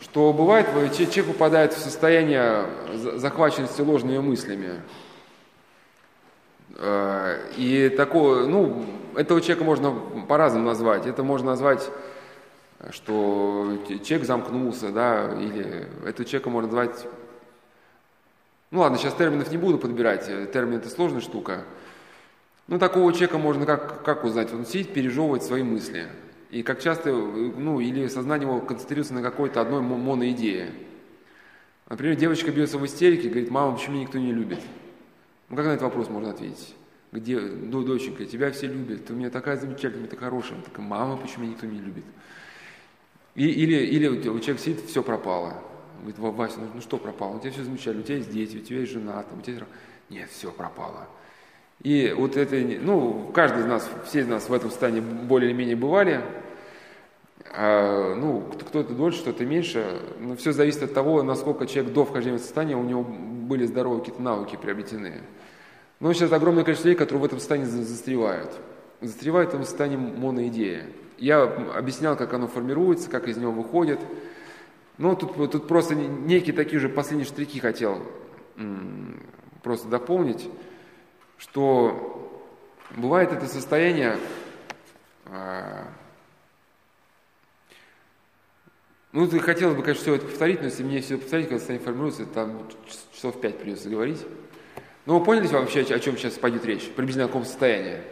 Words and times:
что 0.00 0.32
бывает, 0.32 0.66
человек 0.94 1.26
попадает 1.26 1.72
в 1.72 1.78
состояние 1.78 2.66
захваченности 3.16 3.80
ложными 3.80 4.18
мыслями. 4.18 4.80
Э, 6.76 7.50
и 7.56 7.88
такое, 7.88 8.46
ну, 8.46 8.84
этого 9.16 9.40
человека 9.40 9.64
можно 9.64 9.92
по-разному 10.28 10.66
назвать. 10.66 11.06
Это 11.06 11.22
можно 11.22 11.50
назвать, 11.50 11.90
что 12.90 13.78
человек 14.04 14.26
замкнулся, 14.26 14.90
да, 14.90 15.34
или 15.34 15.88
этого 16.06 16.24
человека 16.24 16.50
можно 16.50 16.70
назвать... 16.70 17.06
Ну 18.70 18.80
ладно, 18.80 18.98
сейчас 18.98 19.14
терминов 19.14 19.50
не 19.50 19.56
буду 19.56 19.78
подбирать, 19.78 20.26
термин 20.52 20.78
это 20.78 20.90
сложная 20.90 21.22
штука. 21.22 21.64
Ну, 22.68 22.78
такого 22.78 23.10
человека 23.12 23.38
можно 23.38 23.64
как, 23.64 24.02
как 24.02 24.24
узнать? 24.24 24.52
Он 24.52 24.66
сидит, 24.66 24.92
пережевывает 24.92 25.42
свои 25.42 25.62
мысли. 25.62 26.06
И 26.50 26.62
как 26.62 26.80
часто, 26.80 27.12
ну, 27.12 27.78
или 27.80 28.06
сознание 28.06 28.48
его 28.48 28.60
концентрируется 28.60 29.14
на 29.14 29.22
какой-то 29.22 29.60
одной 29.60 29.82
моноидее. 29.82 30.72
Например, 31.88 32.16
девочка 32.16 32.50
бьется 32.50 32.78
в 32.78 32.86
истерике, 32.86 33.28
говорит, 33.28 33.50
мама, 33.50 33.76
почему 33.76 33.94
меня 33.94 34.04
никто 34.04 34.18
не 34.18 34.32
любит? 34.32 34.60
Ну, 35.48 35.56
как 35.56 35.66
на 35.66 35.70
этот 35.70 35.82
вопрос 35.82 36.08
можно 36.08 36.30
ответить? 36.30 36.74
Где, 37.12 37.38
ну, 37.38 37.82
доченька, 37.82 38.24
тебя 38.26 38.50
все 38.50 38.66
любят, 38.66 39.06
ты 39.06 39.12
у 39.14 39.16
меня 39.16 39.30
такая 39.30 39.56
замечательная, 39.56 40.08
ты 40.08 40.16
хорошая. 40.16 40.60
Такая, 40.60 40.86
мама, 40.86 41.16
почему 41.16 41.44
меня 41.44 41.54
никто 41.54 41.66
не 41.66 41.80
любит? 41.80 42.04
И, 43.34 43.46
или, 43.48 43.76
или 43.76 44.08
у 44.08 44.20
человека 44.20 44.58
сидит, 44.58 44.80
все 44.86 45.02
пропало. 45.02 45.62
Говорит, 46.00 46.18
Вася, 46.18 46.60
ну, 46.60 46.66
ну 46.74 46.80
что 46.80 46.98
пропало? 46.98 47.36
У 47.36 47.40
тебя 47.40 47.52
все 47.52 47.64
замечательно, 47.64 48.00
у 48.00 48.04
тебя 48.04 48.16
есть 48.16 48.30
дети, 48.30 48.56
у 48.56 48.60
тебя 48.60 48.80
есть 48.80 48.92
жена, 48.92 49.22
там, 49.22 49.38
у 49.38 49.42
тебя... 49.42 49.66
Нет, 50.10 50.30
все 50.30 50.50
пропало. 50.50 51.08
И 51.82 52.12
вот 52.16 52.36
это, 52.36 52.56
ну, 52.56 53.30
каждый 53.32 53.60
из 53.60 53.66
нас, 53.66 53.88
все 54.04 54.20
из 54.20 54.26
нас 54.26 54.48
в 54.48 54.52
этом 54.52 54.70
состоянии 54.70 55.00
более 55.00 55.50
или 55.50 55.56
менее 55.56 55.76
бывали. 55.76 56.20
А, 57.50 58.14
ну, 58.16 58.40
кто-то 58.40 58.92
дольше, 58.92 59.22
кто-то 59.22 59.46
меньше. 59.46 60.00
Но 60.20 60.34
все 60.36 60.52
зависит 60.52 60.82
от 60.82 60.94
того, 60.94 61.22
насколько 61.22 61.66
человек 61.66 61.92
до 61.92 62.04
вхождения 62.04 62.38
в 62.38 62.42
состояние, 62.42 62.76
у 62.76 62.82
него 62.82 63.04
были 63.04 63.64
здоровые 63.64 64.00
какие-то 64.00 64.22
навыки 64.22 64.58
приобретены. 64.60 65.22
Но 66.00 66.12
сейчас 66.12 66.32
огромное 66.32 66.64
количество 66.64 66.88
людей, 66.88 66.98
которые 66.98 67.22
в 67.22 67.24
этом 67.24 67.38
состоянии 67.38 67.66
застревают. 67.66 68.50
Застревают 69.00 69.50
в 69.50 69.54
этом 69.54 69.64
состоянии 69.64 69.96
моноидея. 69.96 70.86
Я 71.16 71.42
объяснял, 71.42 72.16
как 72.16 72.34
оно 72.34 72.48
формируется, 72.48 73.08
как 73.08 73.28
из 73.28 73.36
него 73.36 73.52
выходит. 73.52 74.00
Но 74.98 75.14
тут, 75.14 75.34
тут 75.50 75.68
просто 75.68 75.94
некие 75.94 76.54
такие 76.54 76.80
же 76.80 76.88
последние 76.88 77.26
штрихи 77.26 77.60
хотел 77.60 78.02
просто 79.62 79.88
дополнить 79.88 80.48
что 81.38 82.42
бывает 82.96 83.32
это 83.32 83.46
состояние, 83.46 84.18
а, 85.26 85.88
ну, 89.12 89.28
хотелось 89.40 89.76
бы, 89.76 89.82
конечно, 89.82 90.02
все 90.02 90.14
это 90.16 90.26
повторить, 90.26 90.60
но 90.60 90.66
если 90.66 90.82
мне 90.82 91.00
все 91.00 91.16
повторить, 91.16 91.46
когда 91.46 91.58
состояние 91.58 91.84
формируется, 91.84 92.26
там 92.26 92.68
часов 93.14 93.40
пять 93.40 93.58
придется 93.58 93.88
говорить. 93.88 94.24
Но 95.06 95.18
вы 95.18 95.24
поняли 95.24 95.46
вообще, 95.46 95.80
о 95.80 95.98
чем 95.98 96.18
сейчас 96.18 96.34
пойдет 96.34 96.66
речь? 96.66 96.86
Приблизительно 96.90 97.24
о 97.24 97.28
каком 97.28 97.44
состоянии? 97.44 98.02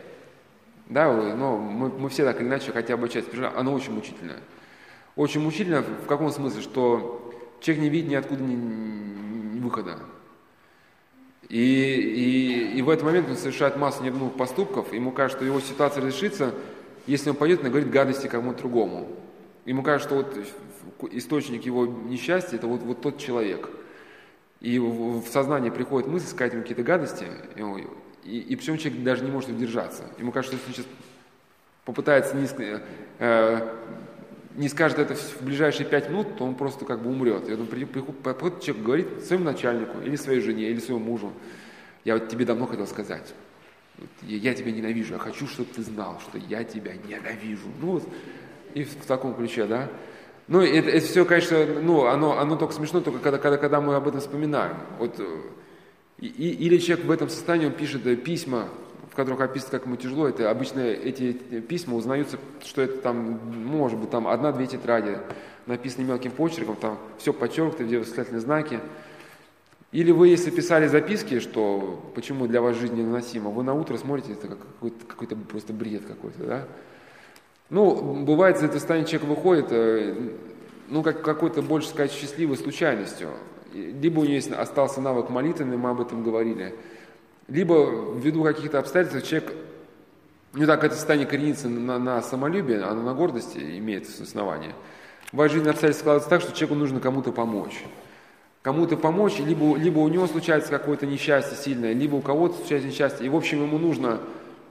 Да, 0.89 1.13
но 1.13 1.59
мы, 1.59 1.89
мы 1.91 2.09
все 2.09 2.25
так 2.25 2.41
или 2.41 2.49
иначе 2.49 2.73
хотя 2.73 2.97
бы 2.97 3.09
часть 3.09 3.29
оно 3.35 3.75
очень 3.75 3.93
мучительное. 3.93 4.39
Очень 5.17 5.41
мучительно 5.41 5.83
в 5.83 6.07
каком 6.07 6.31
смысле, 6.31 6.63
что 6.63 7.35
человек 7.61 7.83
не 7.83 7.91
видит 7.91 8.11
ниоткуда 8.11 8.43
ни, 8.43 8.55
ни 8.55 9.61
выхода. 9.61 9.99
И, 11.49 12.73
и, 12.73 12.79
и 12.79 12.83
в 12.83 12.91
этот 12.91 13.05
момент 13.05 13.29
он 13.29 13.37
совершает 13.37 13.77
массу 13.77 14.03
необдуманных 14.03 14.37
поступков, 14.37 14.93
ему 14.93 15.13
кажется, 15.13 15.39
что 15.39 15.47
его 15.47 15.61
ситуация 15.61 16.03
разрешится, 16.03 16.55
если 17.07 17.31
он 17.31 17.37
пойдет 17.37 17.65
и 17.65 17.69
говорит 17.69 17.91
гадости 17.91 18.27
кому-то 18.27 18.59
другому. 18.59 19.09
Ему 19.65 19.83
кажется, 19.83 20.09
что 20.09 20.17
вот 20.17 21.13
источник 21.13 21.65
его 21.65 21.87
несчастья– 21.87 22.57
это 22.59 22.67
вот, 22.67 22.83
вот 22.83 23.01
тот 23.01 23.19
человек. 23.19 23.69
И 24.61 24.79
в, 24.79 25.23
сознание 25.29 25.71
приходит 25.71 26.09
мысль 26.09 26.27
сказать 26.27 26.53
ему 26.53 26.63
какие-то 26.63 26.83
гадости, 26.83 27.27
и, 28.25 28.39
и 28.39 28.57
причем 28.57 28.79
человек 28.79 29.03
даже 29.05 29.25
не 29.25 29.31
может 29.31 29.51
удержаться. 29.51 30.05
Ему 30.19 30.33
кажется, 30.33 30.57
что 30.57 30.67
он 30.67 30.75
сейчас 30.75 30.87
попытается 31.85 32.37
низко, 32.37 32.83
э, 33.19 33.75
не 34.57 34.69
скажет 34.69 34.99
это 34.99 35.15
в 35.15 35.43
ближайшие 35.43 35.87
пять 35.87 36.09
минут, 36.09 36.37
то 36.37 36.45
он 36.45 36.55
просто 36.55 36.85
как 36.85 37.03
бы 37.03 37.11
умрет. 37.11 37.49
И 37.49 37.53
он 37.53 37.67
приходит 37.67 38.63
человек 38.63 38.85
говорит 38.85 39.25
своему 39.25 39.45
начальнику, 39.45 40.01
или 40.01 40.17
своей 40.17 40.41
жене, 40.41 40.71
или 40.71 40.81
своему 40.81 41.05
мужу, 41.05 41.33
я 42.05 42.15
вот 42.15 42.29
тебе 42.29 42.45
давно 42.45 42.67
хотел 42.67 42.87
сказать, 42.87 43.35
я 44.23 44.55
тебя 44.55 44.73
ненавижу, 44.73 45.15
я 45.15 45.19
хочу, 45.19 45.47
чтобы 45.47 45.69
ты 45.75 45.83
знал, 45.83 46.21
что 46.21 46.39
я 46.39 46.65
тебя 46.65 46.93
ненавижу. 46.95 47.69
Ну 47.81 47.93
вот, 47.93 48.09
и 48.75 48.85
в, 48.85 48.91
в 48.91 49.07
таком 49.07 49.35
ключе, 49.35 49.67
да. 49.67 49.89
Ну, 50.49 50.61
это, 50.61 50.91
это 50.91 51.07
все, 51.07 51.25
конечно, 51.25 51.65
ну, 51.83 52.07
оно, 52.07 52.39
оно 52.39 52.57
только 52.57 52.75
смешно, 52.75 53.01
только 53.01 53.19
когда, 53.19 53.39
когда, 53.39 53.59
когда 53.59 53.81
мы 53.81 53.95
об 53.97 54.07
этом 54.07 54.21
вспоминаем. 54.21 54.77
Вот, 54.99 55.19
э, 55.19 55.25
и, 56.21 56.27
или 56.29 56.79
человек 56.79 57.07
в 57.07 57.11
этом 57.11 57.29
состоянии, 57.29 57.67
он 57.67 57.73
пишет 57.73 58.07
э, 58.07 58.15
письма 58.15 58.69
в 59.17 59.19
которых 59.19 59.41
описывается, 59.41 59.71
как 59.71 59.87
ему 59.87 59.97
тяжело, 59.97 60.29
это 60.29 60.51
обычно 60.51 60.81
эти 60.81 61.33
письма 61.33 61.97
узнаются, 61.97 62.37
что 62.63 62.83
это 62.83 62.99
там, 62.99 63.41
может 63.65 63.99
быть, 63.99 64.11
там 64.11 64.29
одна-две 64.29 64.67
тетради, 64.67 65.17
написаны 65.65 66.05
мелким 66.05 66.33
почерком, 66.33 66.77
там 66.77 66.99
все 67.17 67.33
подчеркнуто, 67.33 67.85
где 67.85 67.99
восклицательные 67.99 68.43
знаки. 68.43 68.79
Или 69.91 70.11
вы, 70.11 70.29
если 70.29 70.51
писали 70.51 70.87
записки, 70.87 71.41
что 71.41 72.13
почему 72.15 72.47
для 72.47 72.61
вас 72.61 72.77
жизнь 72.77 72.95
невыносима, 72.95 73.49
вы 73.49 73.63
на 73.63 73.73
утро 73.73 73.97
смотрите, 73.97 74.35
это 74.35 74.49
какой-то, 74.49 75.07
какой-то 75.07 75.35
просто 75.35 75.73
бред 75.73 76.03
какой-то, 76.07 76.45
да? 76.45 76.65
Ну, 77.71 78.23
бывает, 78.23 78.59
за 78.59 78.67
это 78.67 78.75
состояние 78.75 79.09
человек 79.09 79.31
выходит, 79.31 79.67
э, 79.71 80.15
ну, 80.91 81.03
как 81.03 81.23
какой-то, 81.23 81.63
больше 81.63 81.89
сказать, 81.89 82.13
счастливой 82.13 82.59
случайностью. 82.59 83.31
Либо 83.73 84.21
у 84.21 84.25
него 84.27 84.61
остался 84.61 85.01
навык 85.01 85.31
молитвенный, 85.31 85.79
мы 85.79 85.89
об 85.89 86.03
этом 86.03 86.23
говорили– 86.23 86.75
либо 87.49 88.15
ввиду 88.17 88.43
каких-то 88.43 88.79
обстоятельств 88.79 89.29
человек, 89.29 89.53
не 90.55 90.67
так 90.67 90.83
это 90.85 90.95
состояние 90.95 91.29
коренится 91.29 91.69
на, 91.69 91.99
на 91.99 92.23
самолюбие, 92.23 92.83
а 92.83 92.95
на 92.95 93.15
гордости 93.15 93.59
имеет 93.79 94.09
основание. 94.09 94.75
В 95.33 95.49
жизни 95.49 95.69
обстоятельства 95.69 96.03
складывается 96.03 96.31
так, 96.31 96.41
что 96.41 96.53
человеку 96.53 96.75
нужно 96.79 97.01
кому-то 97.01 97.33
помочь. 97.33 97.85
Кому-то 98.63 98.97
помочь, 98.97 99.39
либо, 99.39 99.77
либо 99.77 100.01
у 100.01 100.09
него 100.09 100.27
случается 100.27 100.71
какое-то 100.71 101.07
несчастье 101.07 101.57
сильное, 101.57 101.93
либо 101.93 102.17
у 102.17 102.21
кого-то 102.21 102.57
случается 102.57 102.89
несчастье. 102.89 103.27
И, 103.27 103.29
в 103.29 103.37
общем, 103.37 103.63
ему 103.63 103.79
нужно, 103.79 104.21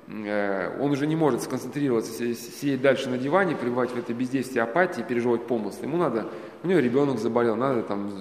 э, 0.07 0.77
он 0.81 0.91
уже 0.91 1.07
не 1.07 1.15
может 1.15 1.43
сконцентрироваться, 1.43 2.11
сидеть 2.11 2.81
дальше 2.81 3.09
на 3.09 3.17
диване, 3.17 3.55
пребывать 3.55 3.91
в 3.91 3.97
этой 3.97 4.15
бездействии, 4.15 4.59
апатии, 4.59 5.01
переживать 5.01 5.45
помыслы. 5.47 5.85
Ему 5.85 5.97
надо, 5.97 6.27
у 6.63 6.67
него 6.67 6.79
ребенок 6.79 7.19
заболел, 7.19 7.55
надо 7.55 7.83
там 7.83 8.11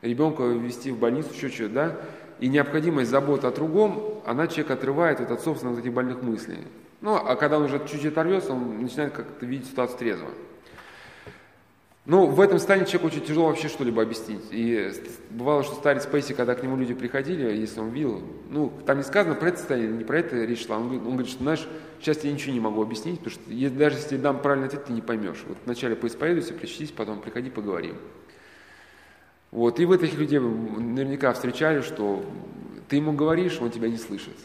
ребенка 0.00 0.44
вести 0.44 0.90
в 0.90 0.98
больницу, 0.98 1.28
еще 1.34 1.48
что-то, 1.48 1.74
да 1.74 1.96
и 2.40 2.48
необходимость 2.48 3.10
заботы 3.10 3.46
о 3.46 3.50
другом, 3.50 4.22
она 4.26 4.46
человек 4.46 4.70
отрывает 4.70 5.20
вот 5.20 5.30
от 5.30 5.40
собственных 5.42 5.76
вот 5.76 5.84
этих 5.84 5.92
больных 5.92 6.22
мыслей. 6.22 6.58
Ну, 7.00 7.14
а 7.14 7.36
когда 7.36 7.58
он 7.58 7.64
уже 7.64 7.78
чуть-чуть 7.78 8.12
оторвется, 8.12 8.52
он 8.52 8.82
начинает 8.82 9.12
как-то 9.12 9.46
видеть 9.46 9.68
ситуацию 9.68 9.98
трезво. 9.98 10.28
Ну, 12.06 12.26
в 12.26 12.40
этом 12.40 12.58
состоянии 12.58 12.86
человеку 12.86 13.08
очень 13.08 13.24
тяжело 13.24 13.48
вообще 13.48 13.68
что-либо 13.68 14.02
объяснить. 14.02 14.42
И 14.50 14.90
бывало, 15.30 15.62
что 15.62 15.74
старец 15.74 16.06
Пейси, 16.06 16.32
когда 16.32 16.54
к 16.54 16.62
нему 16.62 16.76
люди 16.76 16.94
приходили, 16.94 17.54
если 17.54 17.78
он 17.80 17.90
видел, 17.90 18.22
ну, 18.48 18.72
там 18.86 18.96
не 18.96 19.04
сказано 19.04 19.34
про 19.34 19.50
это 19.50 19.58
состояние, 19.58 19.92
не 19.92 20.04
про 20.04 20.18
это 20.18 20.36
речь 20.44 20.66
шла. 20.66 20.78
Он, 20.78 20.84
говорит, 20.84 21.02
он 21.02 21.12
говорит, 21.12 21.30
что, 21.30 21.42
знаешь, 21.42 21.68
сейчас 22.00 22.24
я 22.24 22.32
ничего 22.32 22.54
не 22.54 22.60
могу 22.60 22.82
объяснить, 22.82 23.20
потому 23.20 23.36
что 23.36 23.70
даже 23.78 23.96
если 23.96 24.16
дам 24.16 24.40
правильный 24.40 24.68
ответ, 24.68 24.86
ты 24.86 24.92
не 24.92 25.02
поймешь. 25.02 25.44
Вот 25.46 25.58
вначале 25.66 25.94
поисповедуйся, 25.94 26.54
причтись, 26.54 26.90
потом 26.90 27.20
приходи, 27.20 27.50
поговорим. 27.50 27.96
Вот, 29.50 29.80
и 29.80 29.84
вы 29.84 29.96
этих 29.96 30.16
людей 30.18 30.38
наверняка 30.38 31.32
встречали, 31.32 31.80
что 31.80 32.24
ты 32.88 32.96
ему 32.96 33.12
говоришь, 33.12 33.58
он 33.60 33.70
тебя 33.70 33.88
не 33.88 33.96
слышит. 33.96 34.36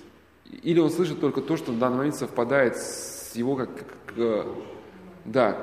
Или 0.63 0.79
он 0.79 0.89
слышит 0.89 1.19
только 1.19 1.41
то, 1.41 1.57
что 1.57 1.71
в 1.71 1.79
данный 1.79 1.97
момент 1.97 2.15
совпадает 2.15 2.77
с 2.77 3.35
его 3.35 3.55
как... 3.55 3.69
как 4.05 4.45
да. 5.25 5.57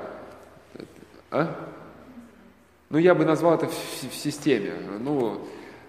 А? 1.31 1.69
Ну, 2.89 2.97
я 2.97 3.15
бы 3.15 3.25
назвал 3.25 3.55
это 3.55 3.67
в, 3.67 3.71
в 3.71 4.13
системе. 4.13 4.73
Ну, 4.99 5.41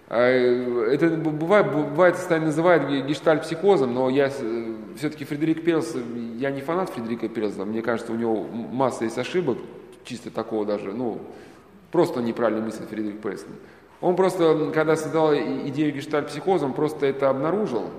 а, 0.07 0.19
это 0.19 1.09
бывает, 1.09 1.71
бывает, 1.71 2.15
называют 2.29 3.07
гештальт-психозом, 3.07 3.93
но 3.93 4.09
я 4.09 4.29
все-таки 4.97 5.25
Фредерик 5.25 5.63
Перлс, 5.63 5.95
я 6.37 6.51
не 6.51 6.61
фанат 6.61 6.89
Фредерика 6.89 7.27
Перлса, 7.27 7.65
мне 7.65 7.81
кажется, 7.81 8.11
у 8.11 8.15
него 8.15 8.43
масса 8.43 9.05
есть 9.05 9.17
ошибок, 9.17 9.57
чисто 10.03 10.29
такого 10.29 10.65
даже, 10.65 10.93
ну, 10.93 11.21
Просто 11.95 12.19
неправильно 12.19 12.61
мыслит 12.61 12.89
Фредерик 12.89 13.21
Преслин. 13.21 13.55
Он 14.01 14.17
просто, 14.17 14.69
когда 14.73 14.97
создал 14.97 15.33
идею 15.33 15.93
гештальт-психоза, 15.93 16.65
он 16.65 16.73
просто 16.73 17.05
это 17.05 17.29
обнаружил. 17.29 17.89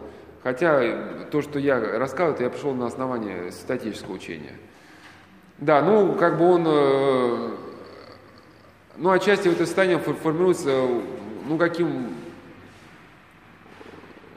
Хотя 0.42 1.24
то, 1.30 1.40
что 1.40 1.58
я 1.58 1.80
рассказываю, 1.98 2.44
я 2.44 2.50
пришел 2.50 2.74
на 2.74 2.88
основании 2.88 3.48
статического 3.48 4.12
учения. 4.12 4.52
Да, 5.56 5.80
ну, 5.80 6.12
как 6.12 6.36
бы 6.36 6.44
он, 6.44 6.64
э, 6.66 7.50
ну, 8.98 9.10
отчасти 9.12 9.48
это 9.48 9.64
состояние 9.64 9.98
формируется, 9.98 10.86
ну, 11.48 11.56
каким 11.56 12.08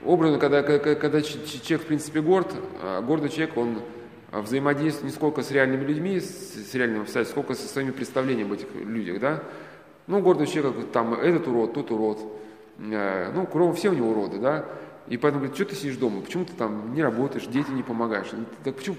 образом, 0.06 0.40
когда, 0.40 0.64
когда 0.64 1.22
человек, 1.22 1.82
в 1.82 1.86
принципе, 1.86 2.22
горд, 2.22 2.56
а 2.82 3.02
гордый 3.02 3.28
человек, 3.28 3.58
он 3.58 3.80
взаимодействует 4.32 5.12
не 5.12 5.16
сколько 5.16 5.42
с 5.42 5.52
реальными 5.52 5.84
людьми, 5.84 6.20
с, 6.20 6.72
с 6.72 6.74
реальными 6.74 7.04
обстоятельствами, 7.04 7.44
сколько 7.44 7.62
со 7.62 7.68
своими 7.68 7.92
представлениями 7.92 8.50
об 8.50 8.54
этих 8.54 8.68
людях, 8.76 9.20
да. 9.20 9.44
Ну, 10.08 10.22
гордый 10.22 10.48
человек, 10.48 10.92
там, 10.92 11.14
этот 11.14 11.48
урод, 11.48 11.74
тот 11.74 11.92
урод. 11.92 12.20
Э, 12.80 13.32
ну, 13.34 13.46
кругом 13.46 13.76
все 13.76 13.90
у 13.90 13.94
него 13.94 14.10
уроды, 14.10 14.40
да. 14.40 14.66
И 15.08 15.18
поэтому 15.18 15.42
говорит, 15.42 15.56
что 15.56 15.66
ты 15.66 15.76
сидишь 15.76 15.98
дома, 15.98 16.22
почему 16.22 16.46
ты 16.46 16.54
там 16.54 16.94
не 16.94 17.02
работаешь, 17.02 17.46
детям 17.48 17.76
не 17.76 17.84
помогаешь? 17.84 18.28
Так 18.64 18.76
почему, 18.76 18.96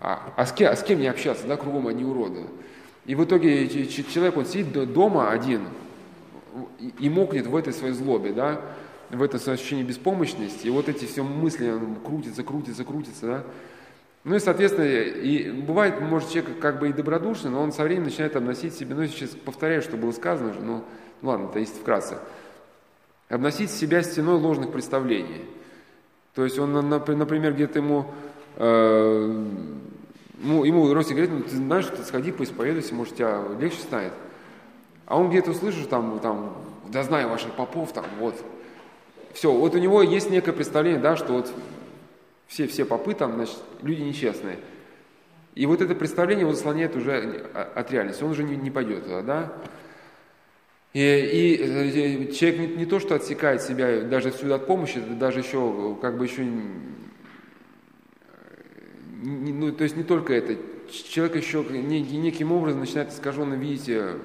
а, 0.00 0.32
а, 0.36 0.46
с 0.46 0.52
кем, 0.52 0.70
а 0.70 0.76
с 0.76 0.82
кем 0.82 1.00
не 1.00 1.06
общаться, 1.06 1.46
да, 1.46 1.56
кругом 1.56 1.88
одни 1.88 2.04
уроды. 2.04 2.44
И 3.06 3.14
в 3.14 3.24
итоге 3.24 3.66
человек, 3.68 4.36
он 4.36 4.44
сидит 4.44 4.92
дома 4.92 5.30
один 5.30 5.68
и 6.98 7.08
мокнет 7.08 7.46
в 7.46 7.56
этой 7.56 7.72
своей 7.72 7.94
злобе, 7.94 8.32
да, 8.32 8.60
в 9.10 9.22
этом 9.22 9.40
ощущении 9.52 9.84
беспомощности, 9.84 10.66
и 10.66 10.70
вот 10.70 10.88
эти 10.88 11.04
все 11.04 11.22
мысли 11.22 11.72
крутятся, 12.04 12.42
крутятся, 12.42 12.84
крутятся, 12.84 13.26
да. 13.26 13.44
Ну 14.26 14.34
и, 14.34 14.40
соответственно, 14.40 14.86
и 14.86 15.52
бывает, 15.52 16.00
может, 16.00 16.30
человек 16.30 16.58
как 16.58 16.80
бы 16.80 16.88
и 16.88 16.92
добродушный, 16.92 17.48
но 17.48 17.62
он 17.62 17.70
со 17.70 17.84
временем 17.84 18.06
начинает 18.06 18.34
обносить 18.34 18.74
себе, 18.74 18.96
ну, 18.96 19.06
сейчас 19.06 19.30
повторяю, 19.30 19.82
что 19.82 19.96
было 19.96 20.10
сказано, 20.10 20.52
ну, 20.60 20.82
ладно, 21.22 21.46
это 21.48 21.60
есть 21.60 21.78
вкратце, 21.80 22.18
обносить 23.28 23.70
себя 23.70 24.02
стеной 24.02 24.34
ложных 24.40 24.72
представлений. 24.72 25.44
То 26.34 26.42
есть 26.42 26.58
он, 26.58 26.72
например, 26.72 27.54
где-то 27.54 27.78
ему, 27.78 28.06
э, 28.56 29.44
ну, 30.42 30.64
ему 30.64 30.92
родственник 30.92 31.28
говорит, 31.28 31.44
ну, 31.44 31.48
ты 31.48 31.56
знаешь, 31.56 31.86
ты 31.86 32.02
сходи, 32.02 32.32
поисповедуйся, 32.32 32.96
может, 32.96 33.14
тебя 33.14 33.44
легче 33.60 33.78
станет. 33.78 34.12
А 35.06 35.20
он 35.20 35.30
где-то 35.30 35.52
услышит, 35.52 35.88
там, 35.88 36.18
там, 36.18 36.52
да 36.88 37.04
знаю 37.04 37.28
ваших 37.28 37.52
попов, 37.52 37.92
там, 37.92 38.04
вот. 38.18 38.34
Все, 39.34 39.52
вот 39.52 39.76
у 39.76 39.78
него 39.78 40.02
есть 40.02 40.30
некое 40.30 40.52
представление, 40.52 41.00
да, 41.00 41.14
что 41.14 41.32
вот 41.32 41.52
все, 42.46 42.66
все 42.66 42.84
попы 42.84 43.14
там, 43.14 43.34
значит, 43.34 43.58
люди 43.82 44.02
нечестные. 44.02 44.58
И 45.54 45.66
вот 45.66 45.80
это 45.80 45.94
представление 45.94 46.42
его 46.42 46.52
заслоняет 46.52 46.96
уже 46.96 47.48
от 47.54 47.90
реальности, 47.90 48.22
он 48.22 48.30
уже 48.30 48.44
не, 48.44 48.56
не 48.56 48.70
пойдет 48.70 49.04
туда, 49.04 49.22
да. 49.22 49.52
И, 50.92 51.00
и 51.00 51.56
э, 51.60 52.32
человек 52.32 52.60
не, 52.60 52.66
не 52.68 52.86
то, 52.86 53.00
что 53.00 53.14
отсекает 53.14 53.62
себя 53.62 54.02
даже 54.02 54.28
отсюда 54.28 54.54
от 54.56 54.66
помощи, 54.66 55.00
даже 55.00 55.40
еще, 55.40 55.96
как 56.00 56.16
бы 56.16 56.24
еще, 56.24 56.44
не, 59.22 59.52
ну, 59.52 59.72
то 59.72 59.84
есть 59.84 59.96
не 59.96 60.04
только 60.04 60.32
это, 60.32 60.56
человек 60.90 61.36
еще 61.36 61.64
неким 61.64 62.52
образом 62.52 62.80
начинает 62.80 63.12
искаженно 63.12 63.54
видеть 63.54 63.88
э, 63.88 64.18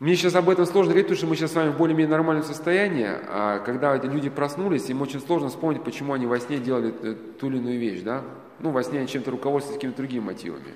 мне 0.00 0.16
сейчас 0.16 0.34
об 0.34 0.48
этом 0.48 0.64
сложно 0.64 0.92
говорить, 0.92 1.08
потому 1.08 1.18
что 1.18 1.26
мы 1.26 1.36
сейчас 1.36 1.52
с 1.52 1.54
вами 1.54 1.72
в 1.72 1.76
более-менее 1.76 2.10
нормальном 2.10 2.42
состоянии, 2.42 3.06
а 3.06 3.58
когда 3.58 3.94
эти 3.94 4.06
люди 4.06 4.30
проснулись, 4.30 4.88
им 4.88 5.02
очень 5.02 5.20
сложно 5.20 5.50
вспомнить, 5.50 5.84
почему 5.84 6.14
они 6.14 6.24
во 6.24 6.40
сне 6.40 6.56
делали 6.56 6.94
э, 7.02 7.14
ту 7.38 7.48
или 7.48 7.58
иную 7.58 7.78
вещь, 7.78 8.00
да? 8.00 8.22
Ну, 8.60 8.70
во 8.70 8.82
сне 8.82 8.98
они 8.98 9.08
чем-то 9.08 9.30
руководствуются 9.30 9.78
какими-то 9.78 9.98
другими 9.98 10.24
мотивами. 10.24 10.72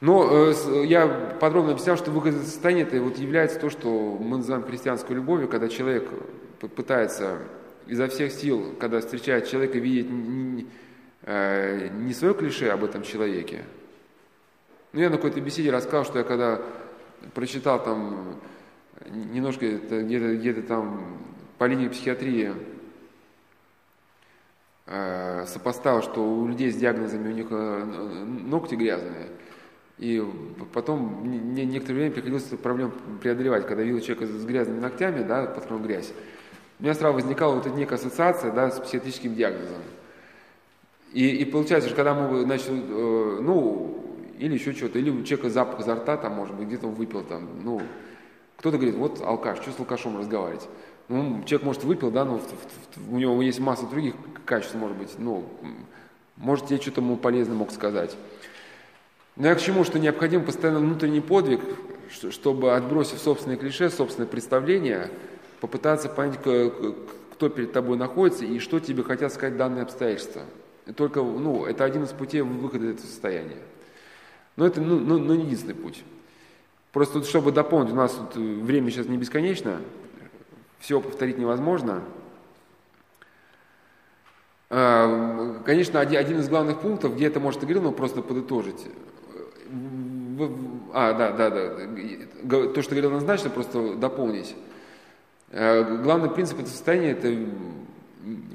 Но 0.00 0.26
э, 0.30 0.84
я 0.86 1.06
подробно 1.38 1.72
объяснял, 1.72 1.98
что 1.98 2.10
выход 2.10 2.34
из 2.34 2.44
состояния 2.44 2.82
это 2.82 2.98
вот 3.02 3.18
является 3.18 3.60
то, 3.60 3.68
что 3.68 4.16
мы 4.18 4.38
называем 4.38 4.64
христианской 4.64 5.14
любовью, 5.14 5.48
когда 5.48 5.68
человек 5.68 6.08
пытается 6.60 7.40
изо 7.86 8.08
всех 8.08 8.32
сил, 8.32 8.74
когда 8.80 9.00
встречает 9.00 9.46
человека, 9.46 9.78
видеть 9.78 10.10
не, 10.10 10.66
э, 11.24 11.88
не 11.88 12.14
свое 12.14 12.32
клише 12.32 12.70
об 12.70 12.84
этом 12.84 13.02
человеке. 13.02 13.64
Ну, 14.94 15.00
я 15.00 15.10
на 15.10 15.16
какой-то 15.16 15.42
беседе 15.42 15.70
рассказал, 15.70 16.06
что 16.06 16.18
я 16.18 16.24
когда 16.24 16.62
прочитал 17.34 17.82
там 17.82 18.36
немножко 19.10 19.66
где-то 19.68 20.36
где 20.36 20.52
там 20.62 21.18
по 21.58 21.64
линии 21.64 21.88
психиатрии 21.88 22.52
э, 24.86 25.44
сопоставил, 25.46 26.02
что 26.02 26.22
у 26.22 26.46
людей 26.46 26.70
с 26.70 26.76
диагнозами 26.76 27.32
у 27.32 27.34
них 27.34 27.46
э, 27.50 27.84
ногти 28.24 28.74
грязные. 28.74 29.28
И 29.98 30.24
потом 30.72 31.24
мне 31.24 31.64
некоторое 31.64 31.96
время 31.96 32.12
приходилось 32.12 32.46
эту 32.46 32.56
проблему 32.56 32.92
преодолевать, 33.20 33.66
когда 33.66 33.82
видел 33.82 34.00
человека 34.00 34.26
с 34.26 34.44
грязными 34.44 34.78
ногтями, 34.78 35.24
да, 35.24 35.46
под 35.46 35.64
которым 35.64 35.82
грязь. 35.82 36.12
У 36.78 36.84
меня 36.84 36.94
сразу 36.94 37.14
возникала 37.14 37.56
вот 37.56 37.66
эта 37.66 37.74
некая 37.74 37.96
ассоциация 37.96 38.52
да, 38.52 38.70
с 38.70 38.78
психиатрическим 38.78 39.34
диагнозом. 39.34 39.82
И, 41.12 41.28
и 41.28 41.44
получается, 41.44 41.88
что 41.88 41.96
когда 41.96 42.14
мы, 42.14 42.42
значит, 42.42 42.68
э, 42.68 43.38
ну, 43.42 44.07
или 44.38 44.54
еще 44.54 44.72
что-то, 44.72 44.98
или 44.98 45.10
у 45.10 45.22
человека 45.22 45.50
запах 45.50 45.80
изо 45.80 45.94
рта, 45.94 46.16
там, 46.16 46.32
может 46.32 46.54
быть, 46.54 46.68
где-то 46.68 46.86
он 46.86 46.94
выпил, 46.94 47.22
там, 47.22 47.48
ну, 47.62 47.82
кто-то 48.56 48.76
говорит, 48.76 48.96
вот 48.96 49.20
алкаш, 49.20 49.58
что 49.60 49.70
с 49.70 49.78
алкашом 49.78 50.18
разговаривать? 50.18 50.68
Ну, 51.08 51.42
человек, 51.44 51.64
может, 51.64 51.84
выпил, 51.84 52.10
да, 52.10 52.24
но 52.24 52.38
в, 52.38 52.42
в, 52.42 52.96
в, 52.96 53.14
у 53.14 53.18
него 53.18 53.40
есть 53.40 53.60
масса 53.60 53.86
других 53.86 54.14
качеств, 54.44 54.74
может 54.74 54.96
быть, 54.96 55.10
ну, 55.18 55.44
может, 56.36 56.66
тебе 56.66 56.80
что-то 56.80 57.00
ему 57.00 57.16
полезно 57.16 57.54
мог 57.54 57.70
сказать. 57.70 58.16
Но 59.36 59.46
я 59.48 59.54
к 59.54 59.60
чему, 59.60 59.84
что 59.84 59.98
необходим 59.98 60.44
постоянно 60.44 60.80
внутренний 60.80 61.20
подвиг, 61.20 61.60
чтобы, 62.30 62.74
отбросив 62.74 63.18
собственные 63.18 63.56
клише, 63.56 63.90
собственные 63.90 64.28
представления, 64.28 65.10
попытаться 65.60 66.08
понять, 66.08 66.38
кто 66.38 67.48
перед 67.48 67.72
тобой 67.72 67.96
находится 67.96 68.44
и 68.44 68.58
что 68.58 68.80
тебе 68.80 69.02
хотят 69.02 69.32
сказать 69.32 69.56
данные 69.56 69.82
обстоятельства. 69.82 70.42
И 70.86 70.92
только, 70.92 71.22
ну, 71.22 71.66
это 71.66 71.84
один 71.84 72.04
из 72.04 72.10
путей 72.10 72.40
выхода 72.40 72.86
из 72.86 72.94
этого 72.94 73.06
состояния. 73.06 73.58
Но 74.58 74.66
это, 74.66 74.80
ну, 74.80 74.98
ну, 74.98 75.18
ну 75.18 75.34
не 75.36 75.44
единственный 75.44 75.76
путь. 75.76 76.02
Просто 76.92 77.22
чтобы 77.22 77.52
дополнить, 77.52 77.92
у 77.92 77.94
нас 77.94 78.12
тут 78.12 78.34
время 78.34 78.90
сейчас 78.90 79.06
не 79.06 79.16
бесконечно, 79.16 79.80
все 80.80 81.00
повторить 81.00 81.38
невозможно. 81.38 82.02
А, 84.68 85.62
конечно, 85.64 86.00
один 86.00 86.40
из 86.40 86.48
главных 86.48 86.80
пунктов, 86.80 87.14
где 87.14 87.28
это 87.28 87.38
может 87.38 87.62
и 87.62 87.66
говорил, 87.66 87.82
но 87.82 87.92
просто 87.92 88.20
подытожить 88.20 88.84
а, 90.92 91.12
да, 91.12 91.30
да, 91.30 91.50
да, 91.50 92.68
то, 92.72 92.82
что 92.82 92.90
говорил 92.90 93.10
однозначно, 93.10 93.50
просто 93.50 93.94
дополнить. 93.94 94.56
Э, 95.50 96.02
главный 96.02 96.30
принцип 96.30 96.58
этого 96.58 96.70
состояния– 96.70 97.10
это 97.12 97.32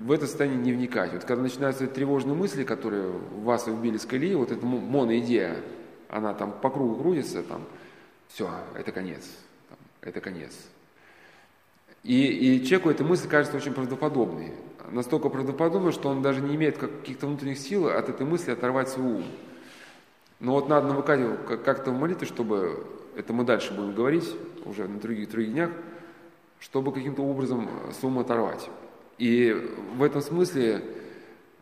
в 0.01 0.11
это 0.11 0.27
состояние 0.27 0.59
не 0.59 0.73
вникать. 0.73 1.13
Вот 1.13 1.23
когда 1.23 1.43
начинаются 1.43 1.87
тревожные 1.87 2.35
мысли, 2.35 2.63
которые 2.63 3.09
вас 3.41 3.67
вбили 3.67 3.97
с 3.97 4.05
колеи, 4.05 4.35
вот 4.35 4.51
эта 4.51 4.65
моноидея, 4.65 5.57
она 6.13 6.33
там 6.35 6.51
по 6.51 6.69
кругу 6.69 6.95
крутится, 6.95 7.41
там, 7.41 7.63
все, 8.27 8.49
это 8.75 8.91
конец, 8.91 9.23
там, 9.67 9.77
это 10.01 10.21
конец. 10.21 10.53
И, 12.03 12.57
и 12.57 12.65
человеку 12.65 12.91
эта 12.91 13.03
мысль 13.03 13.27
кажется 13.27 13.57
очень 13.57 13.73
правдоподобной. 13.73 14.53
Настолько 14.91 15.29
правдоподобной, 15.29 15.91
что 15.91 16.09
он 16.09 16.21
даже 16.21 16.41
не 16.41 16.55
имеет 16.55 16.77
каких-то 16.77 17.25
внутренних 17.25 17.57
сил 17.57 17.87
от 17.87 18.09
этой 18.09 18.25
мысли 18.25 18.51
оторвать 18.51 18.89
свой 18.89 19.13
ум. 19.13 19.25
Но 20.39 20.51
вот 20.53 20.69
надо 20.69 20.87
навыкать 20.87 21.21
как-то 21.63 21.91
в 21.91 21.99
молитве, 21.99 22.27
чтобы, 22.27 22.85
это 23.15 23.33
мы 23.33 23.43
дальше 23.43 23.73
будем 23.73 23.95
говорить, 23.95 24.29
уже 24.65 24.87
на 24.87 24.99
других, 24.99 25.31
других 25.31 25.53
днях, 25.53 25.71
чтобы 26.59 26.91
каким-то 26.91 27.23
образом 27.23 27.69
с 27.91 28.03
ума 28.03 28.21
оторвать. 28.21 28.69
И 29.17 29.51
в 29.95 30.03
этом 30.03 30.21
смысле 30.21 30.83
э, 30.83 31.02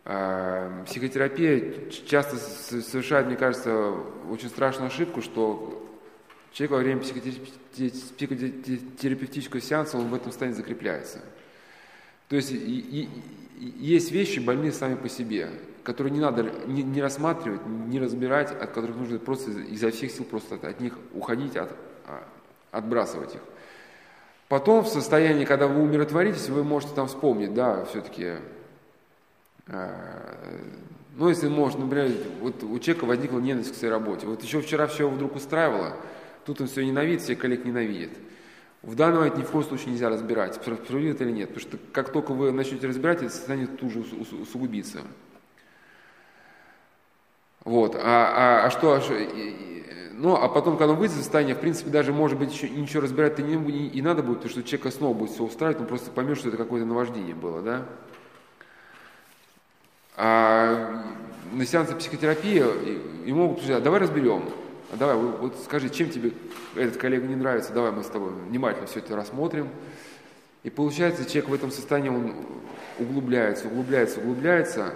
психотерапия 0.03 1.89
часто 2.07 2.37
совершает, 2.37 3.27
мне 3.27 3.35
кажется, 3.35 3.91
очень 4.29 4.49
страшную 4.49 4.87
ошибку, 4.87 5.21
что 5.21 5.87
человек 6.51 6.71
во 6.71 6.79
время 6.79 7.01
психотерапевтического 7.01 9.61
сеанса, 9.61 9.97
он 9.97 10.07
в 10.07 10.15
этом 10.15 10.31
состоянии 10.31 10.57
закрепляется. 10.57 11.19
То 12.29 12.35
есть 12.35 12.51
и, 12.51 12.57
и, 12.57 13.07
есть 13.59 14.11
вещи 14.11 14.39
больные 14.39 14.71
сами 14.71 14.95
по 14.95 15.07
себе 15.07 15.51
которые 15.83 16.13
не 16.13 16.19
надо 16.19 16.43
не, 16.67 16.83
не 16.83 17.01
рассматривать, 17.01 17.65
не 17.65 17.99
разбирать, 17.99 18.51
от 18.51 18.71
которых 18.71 18.97
нужно 18.97 19.19
просто 19.19 19.51
изо 19.51 19.91
всех 19.91 20.11
сил 20.11 20.25
просто 20.25 20.55
от, 20.55 20.63
от 20.63 20.79
них 20.79 20.97
уходить, 21.13 21.57
от, 21.57 21.71
а, 22.05 22.23
отбрасывать 22.71 23.35
их. 23.35 23.41
Потом 24.47 24.83
в 24.83 24.87
состоянии, 24.87 25.45
когда 25.45 25.67
вы 25.67 25.81
умиротворитесь, 25.81 26.49
вы 26.49 26.63
можете 26.63 26.93
там 26.93 27.07
вспомнить, 27.07 27.53
да, 27.53 27.85
все-таки, 27.85 28.35
ну, 29.71 31.29
если 31.29 31.47
может, 31.47 31.79
например, 31.79 32.11
вот 32.41 32.63
у 32.63 32.79
человека 32.79 33.05
возникла 33.05 33.39
ненависть 33.39 33.73
к 33.73 33.75
своей 33.75 33.93
работе. 33.93 34.27
Вот 34.27 34.43
еще 34.43 34.61
вчера 34.61 34.87
все 34.87 35.03
его 35.03 35.11
вдруг 35.11 35.35
устраивало, 35.35 35.95
тут 36.45 36.61
он 36.61 36.67
все 36.67 36.85
ненавидит, 36.85 37.21
все 37.21 37.35
коллег 37.35 37.65
ненавидит. 37.65 38.11
В 38.81 38.95
данном 38.95 39.19
момент 39.19 39.37
ни 39.37 39.43
в 39.43 39.51
коем 39.51 39.63
случае 39.63 39.91
нельзя 39.91 40.09
разбирать, 40.09 40.55
справедливо 40.55 41.11
это 41.11 41.23
или 41.23 41.31
нет, 41.31 41.49
потому 41.53 41.69
что 41.69 41.77
как 41.93 42.11
только 42.11 42.33
вы 42.33 42.51
начнете 42.51 42.87
разбирать, 42.87 43.21
это 43.21 43.31
состояние 43.31 43.67
тут 43.67 43.91
же 43.91 43.99
усугубится. 43.99 45.01
Вот. 47.63 47.95
А, 47.95 48.63
а, 48.63 48.65
а 48.65 48.71
что, 48.71 48.93
а 48.93 49.01
ну, 50.13 50.35
а 50.35 50.49
потом, 50.49 50.77
когда 50.77 50.93
он 50.93 50.99
выйдет 50.99 51.15
из 51.15 51.21
состояния, 51.21 51.55
в 51.55 51.59
принципе, 51.59 51.89
даже, 51.89 52.13
может 52.13 52.37
быть, 52.37 52.51
еще, 52.51 52.69
ничего 52.69 53.01
разбирать-то 53.01 53.41
не, 53.41 53.55
не, 53.55 53.87
и 53.87 54.01
надо 54.01 54.23
будет, 54.23 54.37
потому 54.37 54.51
что 54.51 54.63
человека 54.63 54.91
снова 54.91 55.13
будет 55.15 55.31
все 55.31 55.43
устраивать, 55.43 55.79
он 55.79 55.87
просто 55.87 56.11
поймет, 56.11 56.37
что 56.37 56.49
это 56.49 56.57
какое-то 56.57 56.85
наваждение 56.85 57.35
было, 57.35 57.61
да. 57.61 57.85
А 60.23 61.03
на 61.51 61.65
сеансе 61.65 61.95
психотерапии 61.95 62.63
ему 63.27 63.47
могут 63.47 63.63
сказать, 63.63 63.81
давай 63.81 64.01
разберем, 64.01 64.43
а 64.93 64.95
давай, 64.95 65.15
вот 65.15 65.57
скажи, 65.63 65.89
чем 65.89 66.11
тебе 66.11 66.33
этот 66.75 66.97
коллега 66.97 67.25
не 67.25 67.35
нравится, 67.35 67.73
давай 67.73 67.89
мы 67.89 68.03
с 68.03 68.05
тобой 68.05 68.29
внимательно 68.29 68.85
все 68.85 68.99
это 68.99 69.15
рассмотрим. 69.15 69.69
И 70.61 70.69
получается, 70.69 71.25
человек 71.25 71.49
в 71.49 71.53
этом 71.55 71.71
состоянии, 71.71 72.09
он 72.09 72.35
углубляется, 72.99 73.65
углубляется, 73.65 74.19
углубляется, 74.19 74.93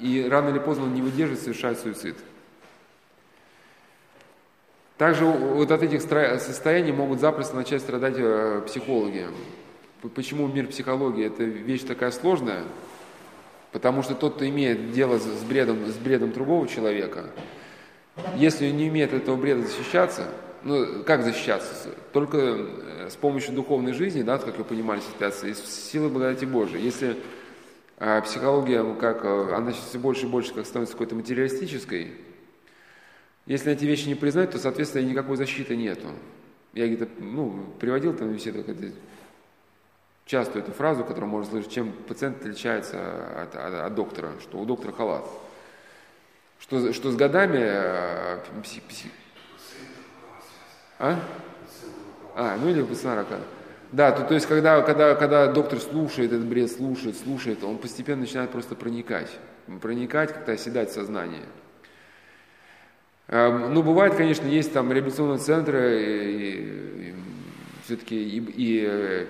и 0.00 0.26
рано 0.26 0.48
или 0.48 0.58
поздно 0.58 0.84
он 0.84 0.94
не 0.94 1.02
выдерживает, 1.02 1.42
совершает 1.42 1.78
суицид. 1.78 2.16
Также 4.96 5.26
вот 5.26 5.70
от 5.70 5.82
этих 5.82 6.00
состояний 6.00 6.92
могут 6.92 7.20
запросто 7.20 7.56
начать 7.56 7.82
страдать 7.82 8.14
э, 8.16 8.62
психологи. 8.66 9.26
Почему 10.14 10.48
мир 10.48 10.66
психологии– 10.66 11.26
это 11.26 11.44
вещь 11.44 11.82
такая 11.82 12.10
сложная? 12.10 12.62
Потому 13.72 14.02
что 14.02 14.14
тот, 14.14 14.36
кто 14.36 14.48
имеет 14.48 14.92
дело 14.92 15.18
с 15.18 15.44
бредом, 15.44 15.86
с 15.86 15.96
бредом 15.96 16.32
другого 16.32 16.66
человека, 16.66 17.30
если 18.36 18.68
он 18.68 18.76
не 18.76 18.88
умеет 18.88 19.12
этого 19.12 19.36
бреда 19.36 19.62
защищаться, 19.62 20.28
ну, 20.62 21.02
как 21.04 21.22
защищаться? 21.22 21.72
Только 22.12 22.38
э, 22.38 23.08
с 23.10 23.16
помощью 23.16 23.54
духовной 23.54 23.92
жизни, 23.92 24.22
да, 24.22 24.38
как 24.38 24.58
вы 24.58 24.64
понимали 24.64 25.00
ситуацию, 25.00 25.54
силы 25.54 26.08
благодати 26.08 26.44
Божией. 26.44 26.82
Если 26.82 27.16
а 28.02 28.22
психология, 28.22 28.82
как, 28.94 29.26
э, 29.26 29.54
она 29.54 29.72
все 29.72 29.98
больше 29.98 30.24
и 30.24 30.28
больше 30.28 30.54
как 30.54 30.64
становится 30.64 30.94
какой-то 30.94 31.14
материалистической, 31.14 32.12
если 33.44 33.72
эти 33.72 33.84
вещи 33.84 34.08
не 34.08 34.14
признать, 34.14 34.52
то, 34.52 34.58
соответственно, 34.58 35.06
никакой 35.06 35.36
защиты 35.36 35.76
нету. 35.76 36.08
Я 36.72 36.86
где-то, 36.86 37.08
ну, 37.18 37.66
приводил 37.78 38.14
там 38.14 38.32
беседу, 38.32 38.64
часто 40.30 40.60
эту 40.60 40.70
фразу, 40.70 41.02
которую 41.02 41.28
можно 41.28 41.50
слышать, 41.50 41.72
чем 41.72 41.92
пациент 41.92 42.40
отличается 42.40 43.42
от, 43.42 43.56
от, 43.56 43.74
от 43.74 43.94
доктора, 43.96 44.30
что 44.40 44.58
у 44.58 44.64
доктора 44.64 44.92
халат. 44.92 45.24
Что, 46.60 46.92
что 46.92 47.10
с 47.10 47.16
годами 47.16 48.38
пси... 48.62 48.80
А? 51.00 51.18
А, 52.36 52.56
ну 52.62 52.68
или 52.68 52.82
пацана 52.82 53.16
рака. 53.16 53.38
Да, 53.90 54.12
то, 54.12 54.22
то 54.22 54.34
есть 54.34 54.46
когда, 54.46 54.80
когда, 54.82 55.16
когда 55.16 55.48
доктор 55.48 55.80
слушает 55.80 56.32
этот 56.32 56.46
бред, 56.46 56.70
слушает, 56.70 57.16
слушает, 57.18 57.64
он 57.64 57.78
постепенно 57.78 58.20
начинает 58.20 58.50
просто 58.50 58.76
проникать. 58.76 59.36
Проникать, 59.82 60.32
как-то 60.32 60.52
оседать 60.52 60.90
в 60.90 60.94
сознание. 60.94 61.44
Эм, 63.26 63.74
ну, 63.74 63.82
бывает, 63.82 64.14
конечно, 64.14 64.46
есть 64.46 64.72
там 64.72 64.92
реабилитационные 64.92 65.38
центры, 65.38 66.02
и, 66.02 67.08
и, 67.08 67.14
все-таки 67.84 68.16
и, 68.16 68.38
и 68.38 68.84
э, 68.86 69.26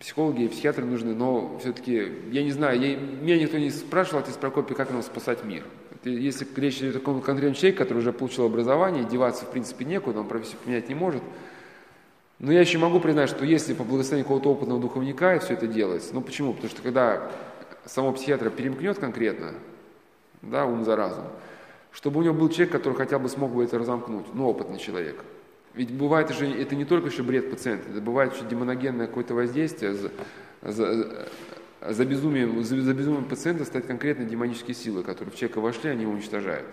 психологи, 0.00 0.42
и 0.42 0.48
психиатры 0.48 0.84
нужны, 0.84 1.14
но 1.14 1.58
все-таки, 1.60 2.12
я 2.30 2.42
не 2.42 2.50
знаю, 2.50 2.80
я, 2.80 2.96
меня 2.96 3.38
никто 3.38 3.58
не 3.58 3.70
спрашивал, 3.70 4.20
отец 4.20 4.36
Прокопий, 4.36 4.74
как 4.74 4.90
нам 4.90 5.02
спасать 5.02 5.44
мир. 5.44 5.64
Если 6.04 6.46
речь 6.56 6.78
идет 6.78 6.96
о 6.96 6.98
таком 6.98 7.22
конкретном 7.22 7.54
человеке, 7.54 7.78
который 7.78 7.98
уже 7.98 8.12
получил 8.12 8.44
образование, 8.44 9.04
деваться 9.04 9.46
в 9.46 9.50
принципе 9.50 9.84
некуда, 9.84 10.20
он 10.20 10.28
профессию 10.28 10.58
поменять 10.62 10.88
не 10.88 10.94
может, 10.94 11.22
но 12.38 12.52
я 12.52 12.60
еще 12.60 12.78
могу 12.78 13.00
признать, 13.00 13.30
что 13.30 13.44
если 13.44 13.72
по 13.74 13.84
благословению 13.84 14.24
какого-то 14.24 14.50
опытного 14.50 14.80
духовника 14.80 15.38
все 15.38 15.54
это 15.54 15.66
делается, 15.66 16.12
ну 16.12 16.20
почему? 16.20 16.52
Потому 16.52 16.70
что 16.70 16.82
когда 16.82 17.30
самого 17.86 18.12
психиатра 18.12 18.50
перемкнет 18.50 18.98
конкретно, 18.98 19.54
да, 20.42 20.66
ум 20.66 20.84
за 20.84 20.96
разум, 20.96 21.24
чтобы 21.92 22.20
у 22.20 22.22
него 22.22 22.34
был 22.34 22.48
человек, 22.48 22.72
который 22.72 22.94
хотя 22.94 23.18
бы 23.18 23.28
смог 23.28 23.52
бы 23.52 23.64
это 23.64 23.78
разомкнуть, 23.78 24.26
ну, 24.34 24.48
опытный 24.48 24.78
человек. 24.78 25.24
Ведь 25.74 25.90
бывает 25.90 26.30
же, 26.30 26.46
это 26.46 26.76
не 26.76 26.84
только 26.84 27.08
еще 27.08 27.22
бред 27.22 27.50
пациента, 27.50 27.90
это 27.90 28.00
бывает 28.00 28.34
еще 28.34 28.44
демоногенное 28.48 29.06
какое-то 29.06 29.34
воздействие, 29.34 29.94
за, 29.94 30.10
за, 30.62 31.28
за, 31.80 32.04
безумием, 32.04 32.62
за, 32.62 32.80
за 32.80 32.94
безумием 32.94 33.24
пациента 33.24 33.64
стоят 33.64 33.86
конкретно 33.86 34.24
демонические 34.24 34.74
силы, 34.74 35.02
которые 35.02 35.32
в 35.32 35.36
человека 35.36 35.60
вошли, 35.60 35.90
они 35.90 36.02
его 36.02 36.12
уничтожают. 36.12 36.66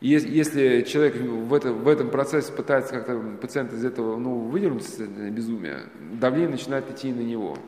Если 0.00 0.80
человек 0.82 1.16
в, 1.16 1.52
это, 1.52 1.72
в 1.72 1.86
этом 1.86 2.08
процессе 2.08 2.50
пытается 2.52 2.94
как-то 2.94 3.20
пациент 3.40 3.74
из 3.74 3.84
этого 3.84 4.16
ну, 4.16 4.38
выдернуть 4.38 4.82
из 4.82 4.98
безумия, 4.98 5.80
давление 6.14 6.48
начинает 6.48 6.90
идти 6.90 7.12
на 7.12 7.20
него. 7.20 7.58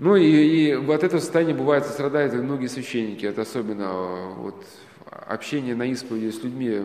Ну 0.00 0.16
и, 0.16 0.26
и 0.26 0.72
от 0.72 1.04
этого 1.04 1.20
состояния 1.20 1.54
бывает 1.54 1.84
страдают 1.86 2.34
многие 2.34 2.66
священники. 2.66 3.26
Это 3.26 3.42
особенно 3.42 3.82
э, 3.82 4.34
вот, 4.34 4.64
общение 5.06 5.74
на 5.74 5.84
исповеди 5.84 6.30
с 6.30 6.42
людьми, 6.42 6.82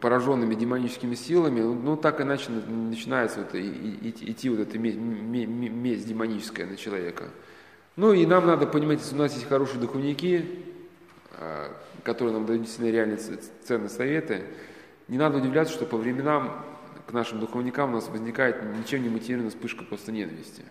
пораженными 0.00 0.54
демоническими 0.54 1.14
силами, 1.14 1.60
ну 1.60 1.96
так 1.96 2.20
иначе 2.20 2.50
начинается 2.50 3.40
вот, 3.40 3.54
идти 3.54 4.48
вот 4.48 4.60
эта 4.60 4.78
месть, 4.78 6.08
демоническая 6.08 6.66
на 6.66 6.76
человека. 6.76 7.28
Ну 7.96 8.12
и 8.12 8.24
нам 8.24 8.46
надо 8.46 8.66
понимать, 8.66 9.00
если 9.00 9.14
у 9.14 9.18
нас 9.18 9.34
есть 9.34 9.48
хорошие 9.48 9.80
духовники, 9.80 10.64
э, 11.32 11.68
которые 12.02 12.32
нам 12.32 12.46
дают 12.46 12.62
действительно 12.62 12.94
реальные 12.94 13.18
ценные 13.18 13.90
советы, 13.90 14.44
не 15.08 15.18
надо 15.18 15.38
удивляться, 15.38 15.74
что 15.74 15.84
по 15.84 15.96
временам 15.96 16.64
к 17.06 17.12
нашим 17.12 17.40
духовникам 17.40 17.90
у 17.90 17.94
нас 17.94 18.08
возникает 18.08 18.62
ничем 18.78 19.02
не 19.02 19.08
мотивированная 19.08 19.50
вспышка 19.50 19.84
просто 19.84 20.12
ненависти. 20.12 20.62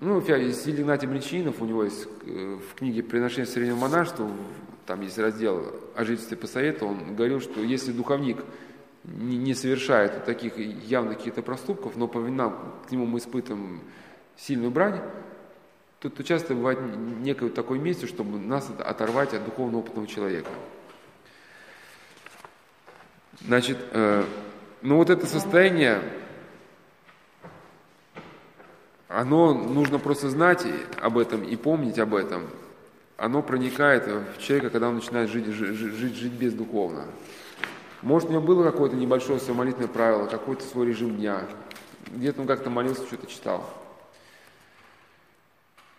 Ну, 0.00 0.22
Силий 0.22 0.80
Игнатий 0.80 1.06
Млечинов, 1.06 1.60
у 1.60 1.66
него 1.66 1.84
есть 1.84 2.08
э, 2.24 2.58
в 2.58 2.74
книге 2.74 3.02
«Приношение 3.02 3.44
среднего 3.44 3.76
монашества», 3.76 4.30
там 4.86 5.02
есть 5.02 5.18
раздел 5.18 5.74
о 5.94 6.04
жительстве 6.06 6.38
по 6.38 6.46
совету, 6.46 6.86
он 6.86 7.14
говорил, 7.14 7.38
что 7.42 7.60
если 7.60 7.92
духовник 7.92 8.38
не, 9.04 9.54
совершает 9.54 10.24
таких 10.24 10.56
явных 10.56 11.18
каких-то 11.18 11.42
проступков, 11.42 11.96
но 11.96 12.08
по 12.08 12.18
временам 12.18 12.76
к 12.88 12.90
нему 12.90 13.04
мы 13.04 13.18
испытываем 13.18 13.82
сильную 14.38 14.70
брань, 14.70 15.02
то, 15.98 16.08
то 16.08 16.24
часто 16.24 16.54
бывает 16.54 16.78
некое 17.20 17.50
такое 17.50 17.78
место, 17.78 18.06
чтобы 18.06 18.38
нас 18.38 18.70
оторвать 18.78 19.34
от 19.34 19.44
духовно 19.44 19.78
опытного 19.78 20.06
человека. 20.06 20.48
Значит, 23.42 23.76
э, 23.92 24.24
ну, 24.80 24.96
вот 24.96 25.10
это 25.10 25.26
состояние, 25.26 26.00
оно 29.10 29.52
нужно 29.52 29.98
просто 29.98 30.30
знать 30.30 30.64
об 31.00 31.18
этом 31.18 31.42
и 31.42 31.56
помнить 31.56 31.98
об 31.98 32.14
этом. 32.14 32.44
Оно 33.16 33.42
проникает 33.42 34.06
в 34.06 34.40
человека, 34.40 34.70
когда 34.70 34.88
он 34.88 34.96
начинает 34.96 35.28
жить, 35.28 35.46
жить, 35.46 35.76
жить, 35.76 36.14
жить 36.14 36.32
бездуховно. 36.32 37.04
Может, 38.02 38.30
у 38.30 38.32
него 38.32 38.42
было 38.42 38.64
какое-то 38.64 38.96
небольшое 38.96 39.40
самолитное 39.40 39.88
правило, 39.88 40.26
какой-то 40.26 40.64
свой 40.64 40.86
режим 40.86 41.16
дня. 41.16 41.42
Где-то 42.06 42.40
он 42.40 42.46
как-то 42.46 42.70
молился, 42.70 43.04
что-то 43.04 43.26
читал. 43.26 43.68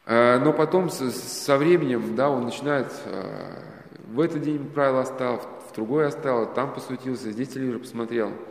Э, 0.05 0.39
но 0.39 0.51
потом 0.51 0.89
со 0.89 1.57
временем, 1.57 2.15
да, 2.15 2.29
он 2.29 2.45
начинает, 2.45 2.91
э, 3.05 3.61
в 4.07 4.19
этот 4.19 4.41
день 4.41 4.67
правило 4.73 5.01
оставил, 5.01 5.41
в 5.69 5.75
другой 5.75 6.07
оставил, 6.07 6.47
там 6.47 6.73
посуетился, 6.73 7.31
здесь 7.31 7.49
телевизор 7.49 7.79
посмотрел– 7.79 8.31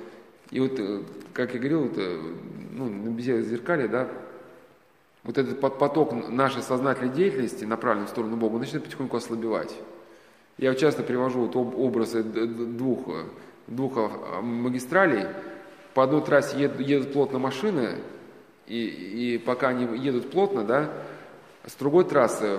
и 0.50 0.58
вот, 0.58 0.78
э, 0.78 1.02
как 1.32 1.54
я 1.54 1.60
говорил, 1.60 1.86
это, 1.86 2.18
ну, 2.72 2.88
на 2.88 3.20
зеркале, 3.20 3.86
да, 3.86 4.08
вот 5.22 5.38
этот 5.38 5.60
поток 5.60 6.12
нашей 6.28 6.62
сознательной 6.62 7.10
деятельности, 7.10 7.64
направленный 7.64 8.06
в 8.06 8.10
сторону 8.10 8.36
Бога, 8.36 8.58
начинает 8.58 8.84
потихоньку 8.84 9.16
ослабевать. 9.16 9.74
Я 10.56 10.74
часто 10.74 11.02
привожу 11.02 11.46
вот 11.46 11.56
образы 11.56 12.22
двух, 12.22 13.06
двух 13.66 13.92
магистралей. 14.42 15.26
По 15.94 16.04
одной 16.04 16.22
трассе 16.22 16.58
едут, 16.58 16.80
едут 16.80 17.12
плотно 17.12 17.38
машины, 17.38 17.96
и, 18.66 19.34
и 19.34 19.38
пока 19.38 19.68
они 19.68 19.98
едут 19.98 20.30
плотно, 20.30 20.64
да, 20.64 20.90
с 21.66 21.74
другой 21.74 22.04
трассы, 22.04 22.58